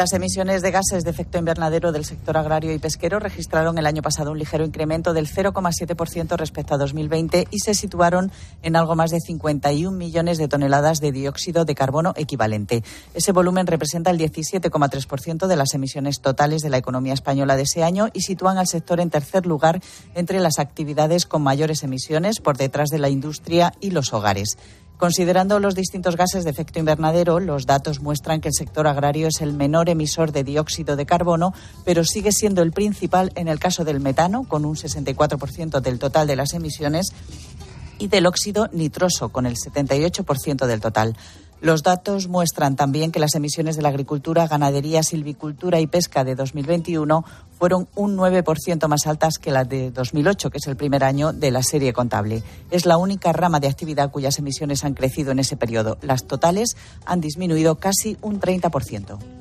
Las 0.00 0.14
emisiones 0.14 0.62
de 0.62 0.70
gases 0.70 1.04
de 1.04 1.10
efecto 1.10 1.36
invernadero 1.36 1.92
del 1.92 2.06
sector 2.06 2.38
agrario 2.38 2.72
y 2.72 2.78
pesquero 2.78 3.18
registraron 3.18 3.76
el 3.76 3.84
año 3.84 4.00
pasado 4.00 4.30
un 4.30 4.38
ligero 4.38 4.64
incremento 4.64 5.12
del 5.12 5.28
0,7% 5.28 6.38
respecto 6.38 6.72
a 6.74 6.78
2020 6.78 7.46
y 7.50 7.58
se 7.58 7.74
situaron 7.74 8.32
en 8.62 8.76
algo 8.76 8.96
más 8.96 9.10
de 9.10 9.20
51 9.20 9.94
millones 9.94 10.38
de 10.38 10.48
toneladas 10.48 11.00
de 11.00 11.12
dióxido 11.12 11.66
de 11.66 11.74
carbono 11.74 12.14
equivalente. 12.16 12.82
Ese 13.12 13.32
volumen 13.32 13.66
representa 13.66 14.10
el 14.10 14.18
17,3% 14.18 15.46
de 15.46 15.56
las 15.56 15.74
emisiones 15.74 16.22
totales 16.22 16.62
de 16.62 16.70
la 16.70 16.78
economía 16.78 17.12
española 17.12 17.56
de 17.56 17.64
ese 17.64 17.84
año 17.84 18.08
y 18.14 18.22
sitúan 18.22 18.56
al 18.56 18.68
sector 18.68 19.00
en 19.00 19.10
tercer 19.10 19.44
lugar 19.44 19.82
entre 20.14 20.40
las 20.40 20.60
actividades 20.60 21.26
con 21.26 21.42
mayores 21.42 21.82
emisiones 21.82 22.40
por 22.40 22.56
detrás 22.56 22.88
de 22.88 23.00
la 23.00 23.10
industria 23.10 23.74
y 23.82 23.90
los 23.90 24.14
hogares. 24.14 24.56
Considerando 25.00 25.60
los 25.60 25.74
distintos 25.74 26.14
gases 26.14 26.44
de 26.44 26.50
efecto 26.50 26.78
invernadero, 26.78 27.40
los 27.40 27.64
datos 27.64 28.00
muestran 28.00 28.42
que 28.42 28.48
el 28.48 28.54
sector 28.54 28.86
agrario 28.86 29.28
es 29.28 29.40
el 29.40 29.54
menor 29.54 29.88
emisor 29.88 30.30
de 30.30 30.44
dióxido 30.44 30.94
de 30.94 31.06
carbono, 31.06 31.54
pero 31.86 32.04
sigue 32.04 32.32
siendo 32.32 32.60
el 32.60 32.72
principal 32.72 33.32
en 33.34 33.48
el 33.48 33.58
caso 33.58 33.82
del 33.82 33.98
metano, 33.98 34.44
con 34.44 34.66
un 34.66 34.76
64% 34.76 35.80
del 35.80 35.98
total 35.98 36.26
de 36.26 36.36
las 36.36 36.52
emisiones, 36.52 37.14
y 37.98 38.08
del 38.08 38.26
óxido 38.26 38.68
nitroso, 38.72 39.30
con 39.30 39.46
el 39.46 39.56
78% 39.56 40.66
del 40.66 40.80
total. 40.82 41.16
Los 41.60 41.82
datos 41.82 42.26
muestran 42.26 42.74
también 42.74 43.12
que 43.12 43.20
las 43.20 43.34
emisiones 43.34 43.76
de 43.76 43.82
la 43.82 43.90
agricultura, 43.90 44.48
ganadería, 44.48 45.02
silvicultura 45.02 45.78
y 45.78 45.86
pesca 45.86 46.24
de 46.24 46.34
2021 46.34 47.22
fueron 47.58 47.86
un 47.94 48.16
9% 48.16 48.88
más 48.88 49.06
altas 49.06 49.34
que 49.38 49.50
las 49.50 49.68
de 49.68 49.90
2008, 49.90 50.50
que 50.50 50.56
es 50.56 50.66
el 50.66 50.76
primer 50.76 51.04
año 51.04 51.34
de 51.34 51.50
la 51.50 51.62
serie 51.62 51.92
contable. 51.92 52.42
Es 52.70 52.86
la 52.86 52.96
única 52.96 53.34
rama 53.34 53.60
de 53.60 53.68
actividad 53.68 54.10
cuyas 54.10 54.38
emisiones 54.38 54.84
han 54.84 54.94
crecido 54.94 55.32
en 55.32 55.38
ese 55.38 55.58
periodo. 55.58 55.98
Las 56.00 56.24
totales 56.24 56.76
han 57.04 57.20
disminuido 57.20 57.74
casi 57.74 58.16
un 58.22 58.40
30%. 58.40 59.39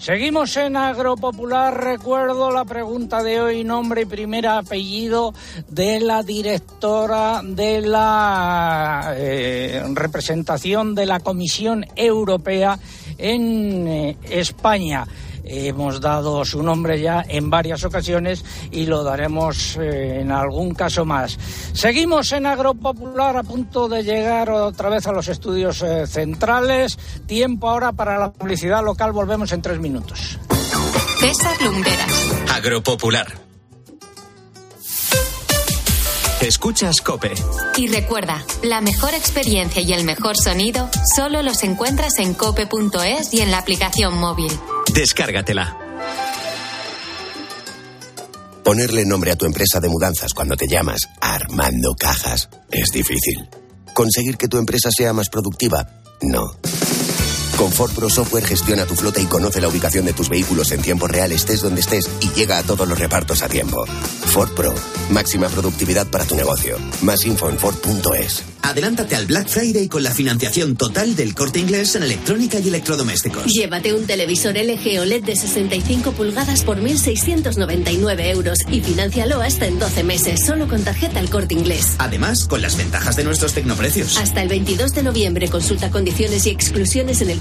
Seguimos 0.00 0.56
en 0.56 0.78
Agropopular. 0.78 1.84
Recuerdo 1.84 2.50
la 2.50 2.64
pregunta 2.64 3.22
de 3.22 3.38
hoy, 3.38 3.64
nombre 3.64 4.00
y 4.00 4.06
primer 4.06 4.46
apellido 4.46 5.34
de 5.68 6.00
la 6.00 6.22
directora 6.22 7.42
de 7.44 7.82
la 7.82 9.12
eh, 9.14 9.84
representación 9.92 10.94
de 10.94 11.04
la 11.04 11.20
Comisión 11.20 11.84
Europea 11.96 12.78
en 13.18 13.86
eh, 13.86 14.16
España. 14.22 15.06
Hemos 15.52 16.00
dado 16.00 16.44
su 16.44 16.62
nombre 16.62 17.00
ya 17.00 17.24
en 17.28 17.50
varias 17.50 17.84
ocasiones 17.84 18.44
y 18.70 18.86
lo 18.86 19.02
daremos 19.02 19.76
eh, 19.76 20.20
en 20.20 20.30
algún 20.30 20.74
caso 20.74 21.04
más. 21.04 21.36
Seguimos 21.72 22.30
en 22.30 22.46
Agropopular 22.46 23.36
a 23.36 23.42
punto 23.42 23.88
de 23.88 24.04
llegar 24.04 24.48
otra 24.48 24.88
vez 24.88 25.08
a 25.08 25.12
los 25.12 25.26
estudios 25.26 25.82
eh, 25.82 26.06
centrales. 26.06 26.96
Tiempo 27.26 27.68
ahora 27.68 27.90
para 27.90 28.16
la 28.16 28.30
publicidad 28.30 28.84
local. 28.84 29.10
Volvemos 29.10 29.50
en 29.50 29.60
tres 29.60 29.80
minutos. 29.80 30.38
César 31.18 31.60
Lumberas. 31.62 32.28
Agropopular. 32.54 33.26
Escuchas 36.40 37.00
Cope. 37.00 37.34
Y 37.76 37.88
recuerda, 37.88 38.44
la 38.62 38.80
mejor 38.80 39.14
experiencia 39.14 39.82
y 39.82 39.92
el 39.92 40.04
mejor 40.04 40.36
sonido 40.38 40.88
solo 41.14 41.42
los 41.42 41.64
encuentras 41.64 42.18
en 42.18 42.34
cope.es 42.34 43.34
y 43.34 43.40
en 43.40 43.50
la 43.50 43.58
aplicación 43.58 44.16
móvil. 44.16 44.50
Descárgatela. 44.94 45.76
Ponerle 48.64 49.04
nombre 49.04 49.30
a 49.30 49.36
tu 49.36 49.46
empresa 49.46 49.80
de 49.80 49.88
mudanzas 49.88 50.34
cuando 50.34 50.56
te 50.56 50.66
llamas 50.66 51.08
Armando 51.20 51.94
Cajas 51.94 52.48
es 52.70 52.90
difícil. 52.92 53.48
Conseguir 53.94 54.36
que 54.36 54.48
tu 54.48 54.58
empresa 54.58 54.90
sea 54.90 55.12
más 55.12 55.28
productiva, 55.28 56.02
no. 56.22 56.56
Con 57.60 57.70
Ford 57.70 57.92
Pro 57.92 58.08
Software 58.08 58.46
gestiona 58.46 58.86
tu 58.86 58.94
flota 58.94 59.20
y 59.20 59.26
conoce 59.26 59.60
la 59.60 59.68
ubicación 59.68 60.06
de 60.06 60.14
tus 60.14 60.30
vehículos 60.30 60.72
en 60.72 60.80
tiempo 60.80 61.06
real, 61.06 61.30
estés 61.30 61.60
donde 61.60 61.82
estés, 61.82 62.08
y 62.22 62.30
llega 62.30 62.56
a 62.56 62.62
todos 62.62 62.88
los 62.88 62.98
repartos 62.98 63.42
a 63.42 63.50
tiempo. 63.50 63.84
Ford 63.84 64.48
Pro, 64.54 64.74
máxima 65.10 65.46
productividad 65.50 66.06
para 66.06 66.24
tu 66.24 66.36
negocio. 66.36 66.78
Más 67.02 67.26
info 67.26 67.50
en 67.50 67.58
Ford.es. 67.58 68.44
Adelántate 68.62 69.16
al 69.16 69.26
Black 69.26 69.48
Friday 69.48 69.88
con 69.88 70.02
la 70.02 70.10
financiación 70.10 70.76
total 70.76 71.16
del 71.16 71.34
corte 71.34 71.58
inglés 71.58 71.94
en 71.96 72.02
electrónica 72.02 72.60
y 72.60 72.68
electrodomésticos. 72.68 73.46
Llévate 73.46 73.94
un 73.94 74.06
televisor 74.06 74.54
LG 74.54 75.00
OLED 75.00 75.24
de 75.24 75.36
65 75.36 76.12
pulgadas 76.12 76.62
por 76.62 76.80
1.699 76.80 78.26
euros 78.30 78.58
y 78.70 78.80
financialo 78.80 79.40
hasta 79.40 79.66
en 79.66 79.78
12 79.78 80.04
meses, 80.04 80.46
solo 80.46 80.68
con 80.68 80.82
tarjeta 80.82 81.20
el 81.20 81.30
corte 81.30 81.54
inglés. 81.54 81.94
Además, 81.98 82.46
con 82.46 82.62
las 82.62 82.76
ventajas 82.76 83.16
de 83.16 83.24
nuestros 83.24 83.54
tecnoprecios. 83.54 84.16
Hasta 84.18 84.42
el 84.42 84.48
22 84.48 84.92
de 84.92 85.02
noviembre 85.02 85.48
consulta 85.48 85.90
condiciones 85.90 86.46
y 86.46 86.50
exclusiones 86.50 87.22
en 87.22 87.30
el 87.30 87.40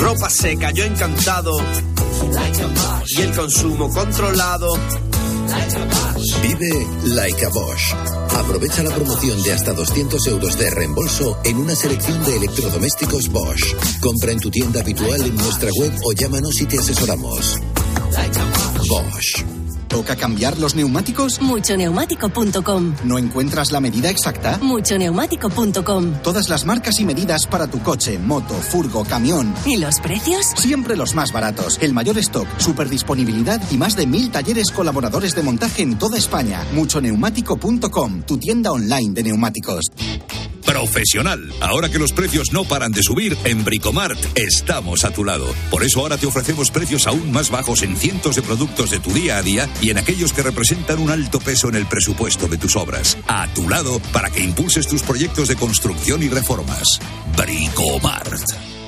Ropa 0.00 0.30
seca, 0.30 0.70
yo 0.70 0.84
encantado. 0.84 1.58
Y 3.06 3.20
el 3.20 3.32
consumo 3.32 3.90
controlado. 3.90 4.72
Vive 6.42 6.86
Like 7.04 7.44
a 7.44 7.48
Bosch. 7.50 7.94
Aprovecha 8.34 8.82
la 8.82 8.94
promoción 8.94 9.42
de 9.42 9.52
hasta 9.52 9.72
200 9.74 10.26
euros 10.28 10.58
de 10.58 10.70
reembolso 10.70 11.38
en 11.44 11.58
una 11.58 11.74
selección 11.74 12.24
de 12.24 12.36
electrodomésticos 12.36 13.28
Bosch. 13.28 13.74
Compra 14.00 14.32
en 14.32 14.40
tu 14.40 14.50
tienda 14.50 14.80
habitual 14.80 15.20
en 15.20 15.36
nuestra 15.36 15.70
web 15.78 15.92
o 16.04 16.12
llámanos 16.12 16.60
y 16.60 16.66
te 16.66 16.78
asesoramos. 16.78 17.58
Bosch. 18.88 19.59
¿Toca 19.90 20.14
cambiar 20.14 20.56
los 20.58 20.76
neumáticos? 20.76 21.42
Muchoneumático.com. 21.42 22.94
¿No 23.04 23.18
encuentras 23.18 23.72
la 23.72 23.80
medida 23.80 24.08
exacta? 24.08 24.56
Muchoneumático.com. 24.62 26.14
Todas 26.22 26.48
las 26.48 26.64
marcas 26.64 27.00
y 27.00 27.04
medidas 27.04 27.46
para 27.48 27.66
tu 27.66 27.80
coche, 27.82 28.16
moto, 28.16 28.54
furgo, 28.54 29.04
camión. 29.04 29.52
¿Y 29.66 29.78
los 29.78 29.98
precios? 29.98 30.46
Siempre 30.56 30.96
los 30.96 31.16
más 31.16 31.32
baratos. 31.32 31.76
El 31.82 31.92
mayor 31.92 32.18
stock, 32.18 32.46
super 32.58 32.88
disponibilidad 32.88 33.60
y 33.72 33.78
más 33.78 33.96
de 33.96 34.06
mil 34.06 34.30
talleres 34.30 34.70
colaboradores 34.70 35.34
de 35.34 35.42
montaje 35.42 35.82
en 35.82 35.98
toda 35.98 36.16
España. 36.18 36.64
Muchoneumático.com, 36.72 38.22
tu 38.22 38.38
tienda 38.38 38.70
online 38.70 39.12
de 39.12 39.24
neumáticos. 39.24 39.90
Profesional. 40.64 41.52
Ahora 41.60 41.88
que 41.88 41.98
los 41.98 42.12
precios 42.12 42.52
no 42.52 42.64
paran 42.64 42.92
de 42.92 43.02
subir, 43.02 43.36
en 43.44 43.64
Bricomart 43.64 44.18
estamos 44.36 45.04
a 45.04 45.12
tu 45.12 45.24
lado. 45.24 45.46
Por 45.70 45.84
eso 45.84 46.00
ahora 46.00 46.16
te 46.16 46.26
ofrecemos 46.26 46.70
precios 46.70 47.06
aún 47.06 47.32
más 47.32 47.50
bajos 47.50 47.82
en 47.82 47.96
cientos 47.96 48.36
de 48.36 48.42
productos 48.42 48.90
de 48.90 49.00
tu 49.00 49.12
día 49.12 49.38
a 49.38 49.42
día 49.42 49.68
y 49.80 49.90
en 49.90 49.98
aquellos 49.98 50.32
que 50.32 50.42
representan 50.42 50.98
un 50.98 51.10
alto 51.10 51.40
peso 51.40 51.68
en 51.68 51.74
el 51.74 51.86
presupuesto 51.86 52.48
de 52.48 52.58
tus 52.58 52.76
obras. 52.76 53.18
A 53.26 53.46
tu 53.54 53.68
lado 53.68 54.00
para 54.12 54.30
que 54.30 54.40
impulses 54.40 54.86
tus 54.86 55.02
proyectos 55.02 55.48
de 55.48 55.56
construcción 55.56 56.22
y 56.22 56.28
reformas. 56.28 57.00
Bricomart. 57.36 58.79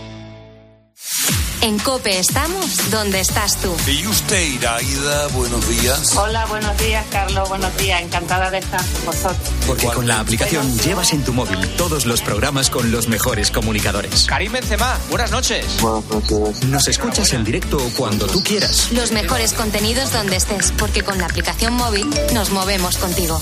En 1.63 1.79
Cope 1.79 2.19
estamos 2.19 2.91
donde 2.91 3.21
estás 3.21 3.57
tú. 3.61 3.73
¿Y 3.87 4.05
usted, 4.09 4.43
Iraida? 4.43 5.29
Buenos 5.29 5.69
días. 5.69 6.17
Hola, 6.17 6.45
buenos 6.47 6.77
días, 6.77 7.07
Carlos. 7.09 7.49
Buenos 7.49 7.77
días. 7.77 8.03
Encantada 8.03 8.51
de 8.51 8.59
estar 8.59 8.85
con 8.85 9.07
vosotros. 9.07 9.49
Porque 9.65 9.87
con 9.87 10.09
la 10.09 10.19
aplicación 10.19 10.77
llevas 10.81 11.13
en 11.13 11.23
tu 11.23 11.33
móvil 11.33 11.65
todos 11.77 12.05
los 12.05 12.21
programas 12.21 12.69
con 12.69 12.91
los 12.91 13.07
mejores 13.07 13.53
comunicadores. 13.53 14.25
Karim 14.25 14.51
Benzema, 14.51 14.99
buenas 15.09 15.31
noches. 15.31 15.65
Buenas 15.81 16.05
noches. 16.11 16.65
Nos 16.65 16.89
escuchas 16.89 17.33
en 17.33 17.45
directo 17.45 17.79
cuando 17.97 18.27
tú 18.27 18.43
quieras. 18.43 18.91
Los 18.91 19.13
mejores 19.13 19.53
contenidos 19.53 20.13
donde 20.13 20.35
estés, 20.35 20.73
porque 20.77 21.05
con 21.05 21.19
la 21.19 21.27
aplicación 21.27 21.75
móvil 21.75 22.11
nos 22.35 22.51
movemos 22.51 22.99
contigo. 22.99 23.41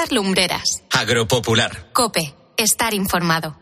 César 0.00 0.12
Lumbreras. 0.12 0.82
Agropopular. 0.98 1.92
Cope. 1.92 2.34
Estar 2.56 2.94
informado. 2.94 3.56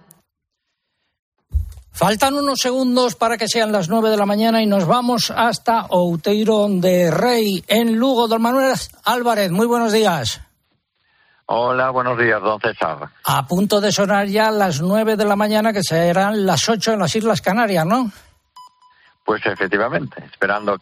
Faltan 1.90 2.34
unos 2.34 2.60
segundos 2.60 3.16
para 3.16 3.36
que 3.36 3.48
sean 3.48 3.72
las 3.72 3.88
nueve 3.88 4.08
de 4.08 4.16
la 4.16 4.24
mañana 4.24 4.62
y 4.62 4.66
nos 4.66 4.86
vamos 4.86 5.32
hasta 5.32 5.86
Outeiro 5.90 6.68
de 6.68 7.10
Rey, 7.10 7.64
en 7.66 7.96
Lugo. 7.96 8.28
Don 8.28 8.40
Manuel 8.40 8.72
Álvarez, 9.04 9.50
muy 9.50 9.66
buenos 9.66 9.92
días. 9.92 10.40
Hola, 11.46 11.90
buenos 11.90 12.16
días, 12.16 12.40
don 12.40 12.60
César. 12.60 13.08
A 13.24 13.46
punto 13.48 13.80
de 13.80 13.90
sonar 13.90 14.28
ya 14.28 14.52
las 14.52 14.80
nueve 14.80 15.16
de 15.16 15.24
la 15.24 15.34
mañana, 15.34 15.72
que 15.72 15.82
serán 15.82 16.46
las 16.46 16.68
ocho 16.68 16.92
en 16.92 17.00
las 17.00 17.16
Islas 17.16 17.40
Canarias, 17.40 17.84
¿no? 17.84 18.12
Pues 19.24 19.44
efectivamente, 19.44 20.24
esperando 20.24 20.72
que 20.72 20.76